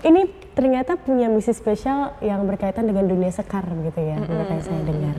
ini 0.06 0.30
ternyata 0.54 0.94
punya 0.98 1.26
misi 1.30 1.54
spesial 1.54 2.14
yang 2.22 2.42
berkaitan 2.46 2.86
dengan 2.86 3.06
dunia 3.06 3.30
sekar 3.30 3.66
gitu 3.66 4.00
ya, 4.00 4.18
menurut 4.22 4.48
yang 4.50 4.62
saya 4.62 4.82
dengar. 4.86 5.16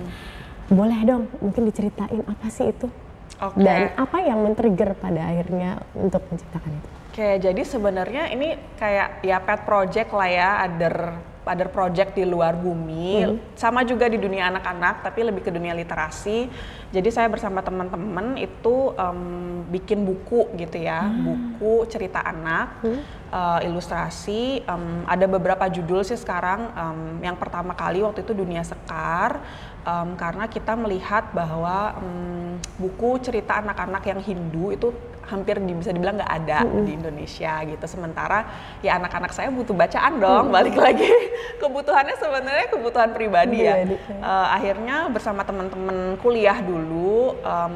Boleh 0.68 1.00
dong, 1.08 1.24
mungkin 1.40 1.64
diceritain 1.64 2.24
apa 2.28 2.48
sih 2.52 2.76
itu? 2.76 2.92
Oke. 3.38 3.62
Dan 3.62 3.94
apa 3.94 4.18
yang 4.26 4.42
men-trigger 4.42 4.98
pada 4.98 5.22
akhirnya 5.30 5.82
untuk 5.94 6.26
menciptakan 6.30 6.72
itu? 6.74 6.90
Oke, 7.14 7.30
jadi 7.42 7.62
sebenarnya 7.66 8.30
ini 8.30 8.58
kayak 8.78 9.26
ya 9.26 9.42
pet 9.42 9.66
project 9.66 10.10
lah 10.14 10.30
ya, 10.30 10.50
other 10.66 11.18
other 11.48 11.72
project 11.72 12.12
di 12.14 12.28
luar 12.28 12.60
bumi, 12.60 13.40
sama 13.56 13.88
juga 13.88 14.12
di 14.12 14.20
dunia 14.20 14.52
anak-anak, 14.52 15.00
tapi 15.08 15.24
lebih 15.24 15.48
ke 15.48 15.52
dunia 15.56 15.72
literasi. 15.72 16.52
Jadi 16.92 17.08
saya 17.08 17.32
bersama 17.32 17.64
teman-teman 17.64 18.36
itu 18.36 18.92
em, 19.00 19.64
bikin 19.72 20.04
buku 20.04 20.52
gitu 20.60 20.76
ya, 20.76 21.08
buku 21.08 21.88
cerita 21.88 22.20
anak, 22.20 22.84
eh, 23.32 23.60
ilustrasi. 23.64 24.68
em, 24.68 25.08
ada 25.08 25.26
beberapa 25.26 25.66
judul 25.72 26.04
sih 26.04 26.20
sekarang. 26.20 26.68
em, 26.76 27.24
yang 27.24 27.40
pertama 27.40 27.72
kali 27.74 28.04
waktu 28.04 28.28
itu 28.28 28.36
dunia 28.36 28.62
sekar, 28.68 29.40
em, 29.88 30.10
karena 30.16 30.46
kita 30.46 30.76
melihat 30.76 31.32
bahwa 31.32 31.96
em, 31.98 32.60
buku 32.76 33.18
cerita 33.20 33.56
anak-anak 33.56 34.04
yang 34.06 34.20
Hindu 34.20 34.70
itu 34.70 34.92
hampir 35.28 35.60
di- 35.60 35.76
bisa 35.76 35.92
dibilang 35.92 36.16
nggak 36.16 36.34
ada 36.40 36.60
di 36.82 36.96
Indonesia 36.96 37.60
gitu. 37.62 37.84
Sementara 37.86 38.48
ya 38.80 38.96
anak-anak 38.96 39.32
saya 39.32 39.48
butuh 39.50 39.76
bacaan 39.76 40.20
dong. 40.20 40.46
Balik 40.50 40.76
lagi 40.76 41.04
kebutuhannya 41.62 42.16
sebenarnya 42.16 42.68
kebutuhan 42.70 43.12
pribadi 43.12 43.60
ya. 43.62 43.76
Pribadi, 43.78 43.96
Eh, 44.18 44.48
akhirnya 44.50 45.08
bersama 45.08 45.44
teman-teman 45.44 46.16
kuliah 46.18 46.60
dulu 46.60 47.36
em, 47.38 47.76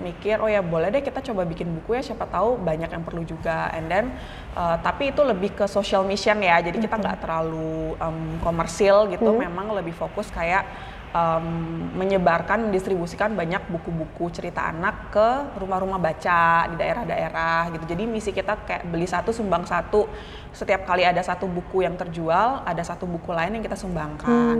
mikir 0.00 0.40
oh 0.40 0.48
ya 0.48 0.60
boleh 0.60 0.88
deh 0.88 1.00
kita 1.00 1.20
coba 1.22 1.44
bikin 1.44 1.68
buku 1.70 1.92
ya 1.92 2.02
siapa 2.02 2.24
tahu 2.24 2.56
banyak 2.56 2.88
yang 2.88 3.00
perlu 3.00 3.24
juga. 3.24 3.72
And 3.72 3.88
then 3.88 4.12
eh, 4.52 4.76
tapi 4.80 5.08
itu 5.08 5.24
lebih 5.24 5.56
ke 5.56 5.64
social 5.66 6.04
mission 6.04 6.36
ya. 6.38 6.60
Jadi 6.60 6.78
kita 6.78 7.00
nggak 7.00 7.24
terlalu 7.24 7.96
em, 7.96 8.16
komersil 8.38 9.08
gitu. 9.08 9.24
Memang 9.40 9.72
lebih 9.72 9.92
fokus 9.92 10.28
kayak 10.28 10.68
em, 11.10 11.46
menyebarkan, 11.94 12.70
mendistribusikan 12.70 13.34
banyak 13.34 13.66
buku-buku 13.70 14.30
cerita 14.30 14.70
anak 14.70 15.10
ke 15.10 15.28
rumah-rumah 15.58 15.98
baca 15.98 16.70
di 16.70 16.76
daerah-daerah 16.78 17.74
gitu. 17.74 17.84
Jadi 17.94 18.02
misi 18.06 18.30
kita 18.30 18.62
kayak 18.62 18.86
beli 18.86 19.06
satu 19.06 19.34
sumbang 19.34 19.66
satu. 19.66 20.06
Setiap 20.50 20.82
kali 20.86 21.06
ada 21.06 21.22
satu 21.22 21.46
buku 21.46 21.86
yang 21.86 21.94
terjual, 21.94 22.66
ada 22.66 22.82
satu 22.82 23.06
buku 23.06 23.30
lain 23.30 23.58
yang 23.58 23.64
kita 23.64 23.78
sumbangkan. 23.78 24.56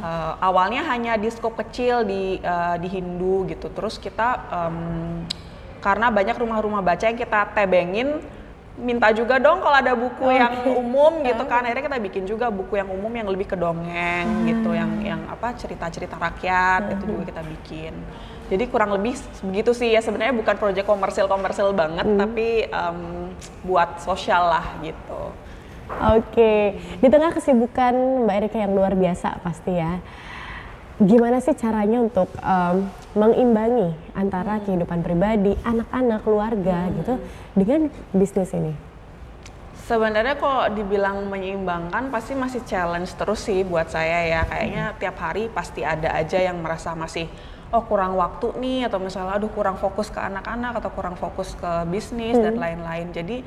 Eh, 0.00 0.34
awalnya 0.40 0.84
hanya 0.88 1.16
di 1.16 1.28
skop 1.28 1.56
kecil 1.60 2.04
di 2.04 2.40
eh, 2.40 2.76
di 2.80 2.88
Hindu 2.88 3.48
gitu. 3.48 3.68
Terus 3.72 4.00
kita 4.00 4.28
em, 4.48 5.24
karena 5.80 6.12
banyak 6.12 6.36
rumah-rumah 6.36 6.84
baca 6.84 7.04
yang 7.08 7.16
kita 7.16 7.56
tebengin 7.56 8.20
minta 8.78 9.10
juga 9.10 9.36
dong 9.42 9.60
kalau 9.60 9.76
ada 9.76 9.92
buku 9.92 10.24
okay. 10.24 10.40
yang 10.40 10.54
umum 10.78 11.20
gitu 11.26 11.42
kan 11.44 11.66
akhirnya 11.66 11.84
kita 11.90 11.98
bikin 12.00 12.22
juga 12.24 12.46
buku 12.48 12.78
yang 12.78 12.88
umum 12.88 13.12
yang 13.12 13.28
lebih 13.28 13.50
ke 13.50 13.56
dongeng 13.58 14.26
hmm. 14.26 14.46
gitu 14.46 14.70
yang 14.72 14.90
yang 15.02 15.20
apa 15.28 15.52
cerita-cerita 15.58 16.16
rakyat 16.16 16.88
hmm. 16.88 16.92
itu 16.96 17.04
juga 17.10 17.22
kita 17.28 17.42
bikin 17.44 17.92
jadi 18.50 18.64
kurang 18.66 18.90
lebih 18.96 19.14
begitu 19.46 19.70
sih 19.76 19.92
ya 19.92 20.00
sebenarnya 20.00 20.32
bukan 20.32 20.56
proyek 20.56 20.86
komersil 20.86 21.28
komersil 21.28 21.74
banget 21.76 22.06
hmm. 22.08 22.18
tapi 22.18 22.66
um, 22.72 23.30
buat 23.66 24.00
sosial 24.00 24.48
lah 24.48 24.66
gitu 24.80 25.34
Oke, 25.90 26.78
di 27.02 27.08
tengah 27.10 27.34
kesibukan 27.34 27.90
Mbak 28.22 28.36
Erika 28.38 28.58
yang 28.62 28.78
luar 28.78 28.94
biasa 28.94 29.42
pasti 29.42 29.74
ya, 29.74 29.98
gimana 31.00 31.40
sih 31.40 31.56
caranya 31.56 32.04
untuk 32.04 32.28
um, 32.44 32.84
mengimbangi 33.16 33.96
antara 34.12 34.60
kehidupan 34.60 35.00
pribadi, 35.00 35.56
anak-anak, 35.64 36.20
keluarga 36.20 36.86
hmm. 36.86 36.92
gitu 37.00 37.14
dengan 37.56 37.80
bisnis 38.12 38.52
ini? 38.52 38.76
Sebenarnya 39.88 40.38
kok 40.38 40.76
dibilang 40.78 41.26
menyeimbangkan 41.26 42.14
pasti 42.14 42.38
masih 42.38 42.62
challenge 42.62 43.10
terus 43.16 43.42
sih 43.42 43.66
buat 43.66 43.90
saya 43.90 44.28
ya. 44.28 44.40
Kayaknya 44.46 44.84
hmm. 44.92 44.96
tiap 45.02 45.16
hari 45.18 45.50
pasti 45.50 45.82
ada 45.82 46.14
aja 46.14 46.38
yang 46.38 46.60
merasa 46.62 46.94
masih 46.94 47.26
oh 47.74 47.82
kurang 47.86 48.14
waktu 48.14 48.54
nih 48.60 48.86
atau 48.86 49.02
misalnya 49.02 49.38
aduh 49.38 49.50
kurang 49.50 49.78
fokus 49.80 50.10
ke 50.10 50.18
anak-anak 50.18 50.78
atau 50.78 50.90
kurang 50.94 51.16
fokus 51.18 51.56
ke 51.58 51.72
bisnis 51.90 52.38
hmm. 52.38 52.44
dan 52.44 52.54
lain-lain. 52.60 53.08
Jadi 53.10 53.42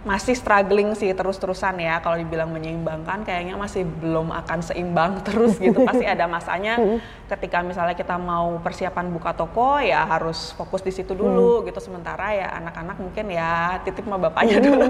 masih 0.00 0.32
struggling 0.32 0.96
sih 0.96 1.12
terus-terusan 1.12 1.76
ya. 1.76 2.00
Kalau 2.00 2.16
dibilang 2.16 2.48
menyeimbangkan 2.48 3.20
kayaknya 3.20 3.54
masih 3.60 3.84
belum 3.84 4.32
akan 4.32 4.64
seimbang 4.64 5.20
terus 5.26 5.60
gitu. 5.60 5.84
Pasti 5.84 6.08
ada 6.08 6.24
masanya 6.24 6.80
ketika 7.28 7.60
misalnya 7.60 7.92
kita 7.92 8.16
mau 8.16 8.56
persiapan 8.64 9.12
buka 9.12 9.36
toko 9.36 9.76
ya 9.78 10.08
harus 10.08 10.56
fokus 10.56 10.80
di 10.80 10.92
situ 10.92 11.12
dulu 11.12 11.60
hmm. 11.60 11.72
gitu. 11.72 11.80
Sementara 11.84 12.32
ya 12.32 12.48
anak-anak 12.64 12.96
mungkin 12.96 13.26
ya 13.28 13.80
titip 13.84 14.08
sama 14.08 14.16
bapaknya 14.16 14.58
dulu. 14.64 14.88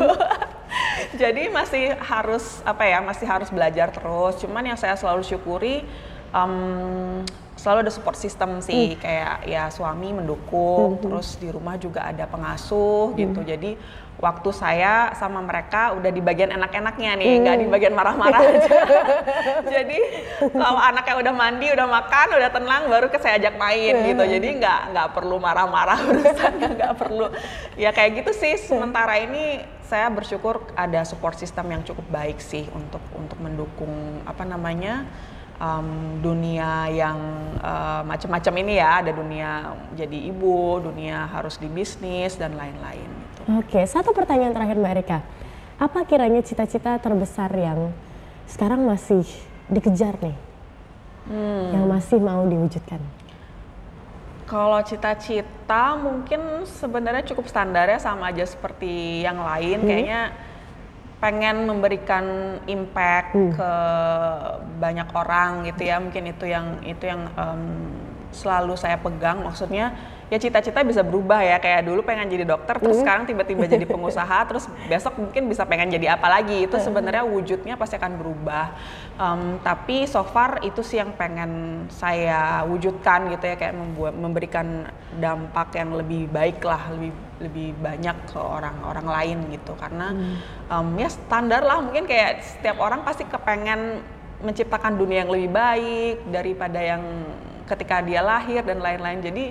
Jadi 1.20 1.50
masih 1.50 1.98
harus 1.98 2.62
apa 2.62 2.86
ya 2.86 3.02
masih 3.02 3.26
harus 3.26 3.50
belajar 3.50 3.90
terus. 3.90 4.38
Cuman 4.38 4.62
yang 4.62 4.78
saya 4.78 4.94
selalu 4.94 5.26
syukuri 5.26 5.82
um, 6.30 7.26
selalu 7.60 7.86
ada 7.86 7.92
support 7.92 8.16
system 8.16 8.64
sih. 8.64 8.96
Hmm. 8.96 9.00
kayak 9.02 9.34
ya 9.44 9.68
suami 9.68 10.16
mendukung 10.16 10.96
hmm. 10.96 11.02
terus 11.04 11.36
di 11.36 11.52
rumah 11.52 11.76
juga 11.76 12.08
ada 12.08 12.24
pengasuh 12.24 13.12
hmm. 13.12 13.18
gitu 13.20 13.40
jadi 13.44 13.70
waktu 14.20 14.50
saya 14.52 15.16
sama 15.16 15.40
mereka 15.40 15.96
udah 15.96 16.12
di 16.12 16.20
bagian 16.20 16.52
enak-enaknya 16.52 17.10
nih 17.16 17.28
nggak 17.40 17.56
hmm. 17.56 17.62
di 17.64 17.68
bagian 17.72 17.94
marah-marah 17.96 18.40
aja 18.52 18.78
jadi 19.64 19.98
kalau 20.52 20.76
anaknya 20.76 21.14
udah 21.24 21.34
mandi 21.34 21.66
udah 21.72 21.88
makan 21.88 22.26
udah 22.36 22.50
tenang 22.52 22.82
baru 22.92 23.06
ke 23.08 23.16
saya 23.16 23.40
ajak 23.40 23.56
main 23.56 23.94
hmm. 23.96 24.06
gitu 24.12 24.22
jadi 24.38 24.48
nggak 24.60 24.80
nggak 24.92 25.08
perlu 25.16 25.36
marah-marah 25.40 25.98
urusan 26.12 26.52
nggak 26.60 26.94
perlu 27.00 27.32
ya 27.80 27.90
kayak 27.96 28.20
gitu 28.20 28.32
sih 28.36 28.60
sementara 28.60 29.16
ini 29.24 29.64
saya 29.88 30.06
bersyukur 30.12 30.70
ada 30.78 31.02
support 31.02 31.34
system 31.34 31.72
yang 31.72 31.82
cukup 31.82 32.06
baik 32.12 32.38
sih 32.38 32.68
untuk 32.76 33.02
untuk 33.16 33.40
mendukung 33.40 34.22
apa 34.22 34.46
namanya 34.46 35.08
um, 35.60 36.18
dunia 36.24 36.88
yang 36.88 37.18
uh, 37.60 38.02
macam-macam 38.02 38.54
ini 38.64 38.72
ya 38.80 39.04
ada 39.04 39.12
dunia 39.12 39.76
jadi 39.98 40.18
ibu 40.32 40.80
dunia 40.80 41.28
harus 41.28 41.60
di 41.60 41.68
bisnis 41.68 42.34
dan 42.40 42.56
lain-lain. 42.56 43.09
Oke 43.58 43.80
satu 43.88 44.14
pertanyaan 44.14 44.54
terakhir 44.54 44.76
mbak 44.78 44.92
Erika 45.00 45.18
apa 45.80 46.04
kiranya 46.06 46.44
cita-cita 46.44 47.00
terbesar 47.00 47.50
yang 47.56 47.90
sekarang 48.46 48.84
masih 48.86 49.24
dikejar 49.72 50.14
nih 50.20 50.36
hmm. 51.30 51.64
yang 51.74 51.84
masih 51.88 52.18
mau 52.22 52.44
diwujudkan 52.46 53.00
kalau 54.46 54.82
cita-cita 54.82 55.94
mungkin 55.94 56.66
sebenarnya 56.66 57.22
cukup 57.22 57.46
standar 57.46 57.86
ya 57.86 58.02
sama 58.02 58.34
aja 58.34 58.42
seperti 58.46 59.22
yang 59.22 59.38
lain 59.38 59.78
hmm. 59.82 59.86
kayaknya 59.86 60.22
pengen 61.20 61.68
memberikan 61.68 62.56
impact 62.64 63.36
hmm. 63.36 63.52
ke 63.54 63.72
banyak 64.80 65.08
orang 65.12 65.68
gitu 65.68 65.82
ya 65.86 66.00
mungkin 66.00 66.32
itu 66.32 66.44
yang 66.48 66.80
itu 66.82 67.04
yang 67.06 67.28
um, 67.36 67.92
selalu 68.32 68.74
saya 68.74 68.96
pegang 68.96 69.44
maksudnya 69.44 69.94
ya 70.30 70.38
cita-cita 70.38 70.86
bisa 70.86 71.02
berubah 71.02 71.42
ya. 71.42 71.58
Kayak 71.58 71.90
dulu 71.90 72.06
pengen 72.06 72.30
jadi 72.30 72.46
dokter 72.46 72.78
terus 72.78 72.96
mm. 72.96 73.02
sekarang 73.02 73.24
tiba-tiba 73.26 73.66
jadi 73.66 73.84
pengusaha 73.92 74.38
terus 74.46 74.70
besok 74.86 75.18
mungkin 75.18 75.50
bisa 75.50 75.66
pengen 75.66 75.90
jadi 75.90 76.14
apa 76.14 76.30
lagi. 76.30 76.70
Itu 76.70 76.78
hmm. 76.78 76.86
sebenarnya 76.86 77.24
wujudnya 77.26 77.74
pasti 77.74 77.98
akan 77.98 78.12
berubah. 78.16 78.64
Um, 79.20 79.58
tapi 79.60 80.06
so 80.06 80.22
far 80.22 80.62
itu 80.62 80.80
sih 80.80 81.02
yang 81.02 81.12
pengen 81.18 81.84
saya 81.90 82.62
wujudkan 82.64 83.28
gitu 83.34 83.44
ya. 83.50 83.56
Kayak 83.58 83.74
membuat 83.76 84.14
memberikan 84.14 84.86
dampak 85.18 85.74
yang 85.74 85.98
lebih 85.98 86.30
baik 86.30 86.62
lah 86.62 86.94
lebih 86.94 87.12
lebih 87.42 87.68
banyak 87.82 88.16
ke 88.30 88.38
orang-orang 88.38 89.06
lain 89.10 89.38
gitu. 89.50 89.74
Karena 89.74 90.14
hmm. 90.14 90.36
um, 90.70 90.88
ya 90.94 91.10
standar 91.10 91.66
lah. 91.66 91.82
Mungkin 91.82 92.06
kayak 92.06 92.46
setiap 92.46 92.78
orang 92.78 93.02
pasti 93.02 93.26
kepengen 93.26 93.98
menciptakan 94.40 94.96
dunia 94.96 95.26
yang 95.26 95.32
lebih 95.32 95.50
baik 95.52 96.16
daripada 96.32 96.80
yang 96.80 97.02
ketika 97.68 98.02
dia 98.02 98.24
lahir 98.24 98.64
dan 98.66 98.82
lain-lain. 98.82 99.20
Jadi 99.22 99.44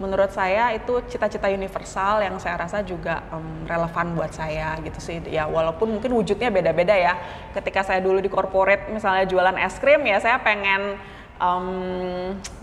menurut 0.00 0.32
saya 0.32 0.72
itu 0.72 1.04
cita-cita 1.04 1.52
universal 1.52 2.24
yang 2.24 2.40
saya 2.40 2.56
rasa 2.56 2.80
juga 2.80 3.20
um, 3.28 3.68
relevan 3.68 4.16
buat 4.16 4.32
saya 4.32 4.80
gitu 4.80 4.98
sih 4.98 5.20
ya 5.28 5.44
walaupun 5.44 6.00
mungkin 6.00 6.16
wujudnya 6.16 6.48
beda-beda 6.48 6.96
ya 6.96 7.12
ketika 7.52 7.84
saya 7.84 8.00
dulu 8.00 8.24
di 8.24 8.32
corporate 8.32 8.88
misalnya 8.88 9.28
jualan 9.28 9.56
es 9.60 9.76
krim 9.76 10.00
ya 10.08 10.16
saya 10.16 10.40
pengen 10.40 10.96
um, 11.36 11.68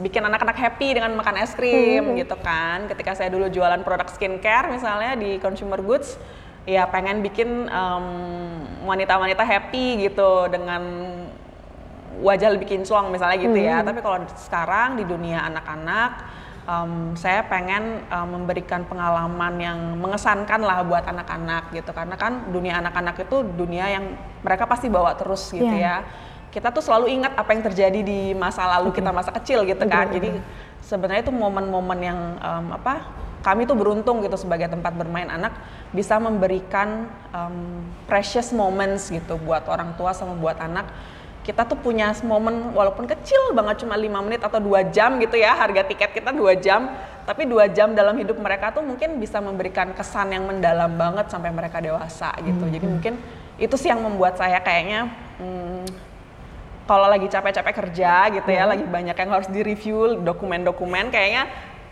bikin 0.02 0.26
anak-anak 0.26 0.58
happy 0.58 0.98
dengan 0.98 1.14
makan 1.14 1.38
es 1.38 1.54
krim 1.54 2.14
hmm. 2.14 2.18
gitu 2.18 2.34
kan 2.42 2.90
ketika 2.90 3.14
saya 3.14 3.30
dulu 3.30 3.46
jualan 3.46 3.86
produk 3.86 4.10
skincare 4.10 4.74
misalnya 4.74 5.14
di 5.14 5.38
consumer 5.38 5.86
goods 5.86 6.18
ya 6.66 6.90
pengen 6.90 7.22
bikin 7.22 7.70
wanita 7.70 8.86
wanita-wanita 8.86 9.44
happy 9.46 10.06
gitu 10.10 10.50
dengan 10.50 10.82
wajah 12.20 12.52
lebih 12.52 12.68
kinclong 12.68 13.14
misalnya 13.14 13.38
gitu 13.40 13.58
ya. 13.58 13.80
hmm. 13.80 13.86
ya 13.86 13.88
tapi 13.88 14.00
kalau 14.02 14.18
sekarang 14.34 14.98
di 14.98 15.06
dunia 15.06 15.46
anak-anak 15.46 16.12
um, 16.70 17.18
saya 17.18 17.42
pengen 17.50 18.06
um, 18.14 18.38
memberikan 18.38 18.86
pengalaman 18.86 19.58
yang 19.58 19.80
mengesankan 19.98 20.62
lah 20.62 20.86
buat 20.86 21.02
anak-anak 21.10 21.74
gitu. 21.74 21.90
Karena 21.90 22.14
kan 22.14 22.54
dunia 22.54 22.78
anak-anak 22.78 23.26
itu 23.26 23.42
dunia 23.42 23.90
yang 23.90 24.14
mereka 24.46 24.70
pasti 24.70 24.86
bawa 24.86 25.18
terus 25.18 25.50
gitu 25.50 25.66
yeah. 25.66 26.06
ya. 26.06 26.28
Kita 26.50 26.74
tuh 26.74 26.82
selalu 26.82 27.14
ingat 27.14 27.34
apa 27.38 27.50
yang 27.54 27.62
terjadi 27.66 28.00
di 28.02 28.34
masa 28.38 28.66
lalu 28.78 28.94
kita 28.94 29.10
masa 29.10 29.34
kecil 29.34 29.66
gitu 29.66 29.86
kan. 29.86 30.10
jadi 30.10 30.42
sebenarnya 30.82 31.22
itu 31.30 31.34
momen-momen 31.34 32.00
yang 32.02 32.20
um, 32.42 32.74
apa 32.74 33.06
kami 33.40 33.64
tuh 33.64 33.78
beruntung 33.78 34.20
gitu 34.20 34.36
sebagai 34.36 34.68
tempat 34.68 34.92
bermain 34.98 35.30
anak 35.30 35.56
bisa 35.96 36.20
memberikan 36.20 37.08
um, 37.32 37.86
precious 38.04 38.52
moments 38.52 39.08
gitu 39.08 39.40
buat 39.40 39.64
orang 39.72 39.96
tua 39.96 40.12
sama 40.12 40.36
buat 40.36 40.60
anak 40.60 40.90
kita 41.50 41.66
tuh 41.66 41.82
punya 41.82 42.14
momen 42.22 42.78
walaupun 42.78 43.10
kecil 43.10 43.58
banget 43.58 43.82
cuma 43.82 43.98
lima 43.98 44.22
menit 44.22 44.46
atau 44.46 44.62
dua 44.62 44.86
jam 44.86 45.18
gitu 45.18 45.34
ya 45.34 45.58
harga 45.58 45.82
tiket 45.82 46.14
kita 46.14 46.30
dua 46.30 46.54
jam 46.54 46.94
tapi 47.26 47.50
dua 47.50 47.66
jam 47.66 47.98
dalam 47.98 48.14
hidup 48.22 48.38
mereka 48.38 48.70
tuh 48.70 48.86
mungkin 48.86 49.18
bisa 49.18 49.42
memberikan 49.42 49.90
kesan 49.98 50.30
yang 50.30 50.46
mendalam 50.46 50.94
banget 50.94 51.26
sampai 51.34 51.50
mereka 51.50 51.82
dewasa 51.82 52.38
gitu 52.46 52.70
hmm. 52.70 52.74
jadi 52.78 52.86
mungkin 52.86 53.14
itu 53.58 53.76
sih 53.82 53.90
yang 53.90 54.06
membuat 54.06 54.38
saya 54.38 54.62
kayaknya 54.62 55.10
hmm, 55.42 55.90
kalau 56.86 57.10
lagi 57.10 57.26
capek-capek 57.26 57.74
kerja 57.82 58.30
gitu 58.30 58.50
ya 58.54 58.70
hmm. 58.70 58.72
lagi 58.78 58.86
banyak 58.86 59.18
yang 59.18 59.30
harus 59.34 59.50
direview 59.50 60.22
dokumen-dokumen 60.22 61.10
kayaknya 61.10 61.50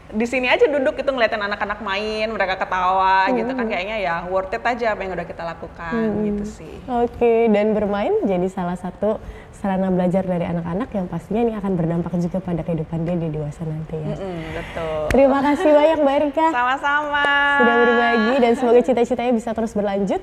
di 0.08 0.24
sini 0.24 0.48
aja 0.48 0.72
duduk 0.72 0.96
itu 0.96 1.10
ngeliatin 1.12 1.44
anak-anak 1.44 1.84
main, 1.84 2.32
mereka 2.32 2.56
ketawa 2.56 3.28
hmm. 3.28 3.36
gitu 3.44 3.52
kan 3.52 3.66
kayaknya 3.68 3.98
ya 4.00 4.16
worth 4.32 4.56
it 4.56 4.64
aja 4.64 4.96
apa 4.96 5.04
yang 5.04 5.12
udah 5.20 5.28
kita 5.28 5.44
lakukan 5.44 5.94
hmm. 5.94 6.24
gitu 6.32 6.44
sih. 6.64 6.76
Oke, 6.88 7.12
okay. 7.20 7.40
dan 7.52 7.76
bermain 7.76 8.14
jadi 8.24 8.48
salah 8.48 8.80
satu 8.80 9.20
sarana 9.58 9.90
belajar 9.90 10.22
dari 10.24 10.46
anak-anak 10.46 10.90
yang 10.94 11.06
pastinya 11.10 11.42
ini 11.42 11.54
akan 11.58 11.72
berdampak 11.74 12.14
juga 12.22 12.38
pada 12.40 12.62
kehidupan 12.62 13.04
dia 13.04 13.18
di 13.18 13.28
dewasa 13.34 13.66
nanti 13.66 13.98
ya. 13.98 14.14
Mm-hmm, 14.14 14.42
betul. 14.54 15.02
Terima 15.10 15.40
kasih 15.42 15.70
banyak 15.74 15.98
Mbak 16.06 16.16
Erika. 16.22 16.48
Sama-sama. 16.54 17.26
Sudah 17.58 17.76
berbagi 17.82 18.34
dan 18.38 18.52
semoga 18.54 18.82
cita-citanya 18.86 19.34
bisa 19.34 19.50
terus 19.58 19.74
berlanjut 19.74 20.22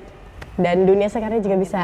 dan 0.55 0.87
dunia 0.87 1.11
sekarang 1.11 1.43
juga 1.43 1.59
bisa 1.59 1.81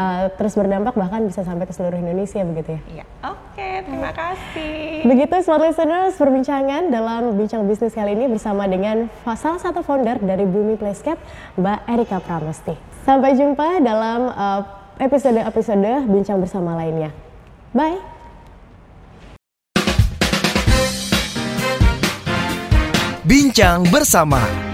uh, 0.00 0.32
terus 0.40 0.56
berdampak 0.56 0.96
bahkan 0.96 1.20
bisa 1.28 1.44
sampai 1.44 1.68
ke 1.68 1.74
seluruh 1.76 2.00
Indonesia 2.00 2.40
begitu 2.40 2.80
ya. 2.80 2.80
Iya. 2.88 3.04
Oke, 3.28 3.60
okay, 3.60 3.74
terima 3.84 4.10
kasih. 4.16 5.04
Begitu 5.04 5.34
smart 5.44 5.62
listeners 5.68 6.16
perbincangan 6.16 6.88
dalam 6.88 7.36
bincang 7.36 7.68
bisnis 7.68 7.92
kali 7.92 8.16
ini 8.16 8.32
bersama 8.32 8.64
dengan 8.64 9.12
salah 9.36 9.60
satu 9.60 9.84
founder 9.84 10.16
dari 10.24 10.48
Bumi 10.48 10.80
Playscape, 10.80 11.20
Mbak 11.60 11.78
Erika 11.92 12.18
Pramesti. 12.24 12.74
Sampai 13.04 13.36
jumpa 13.36 13.84
dalam 13.84 14.32
uh, 14.32 14.60
episode-episode 14.96 16.08
bincang 16.08 16.40
bersama 16.40 16.80
lainnya. 16.80 17.12
Bye. 17.76 18.00
Bincang 23.20 23.86
bersama 23.94 24.69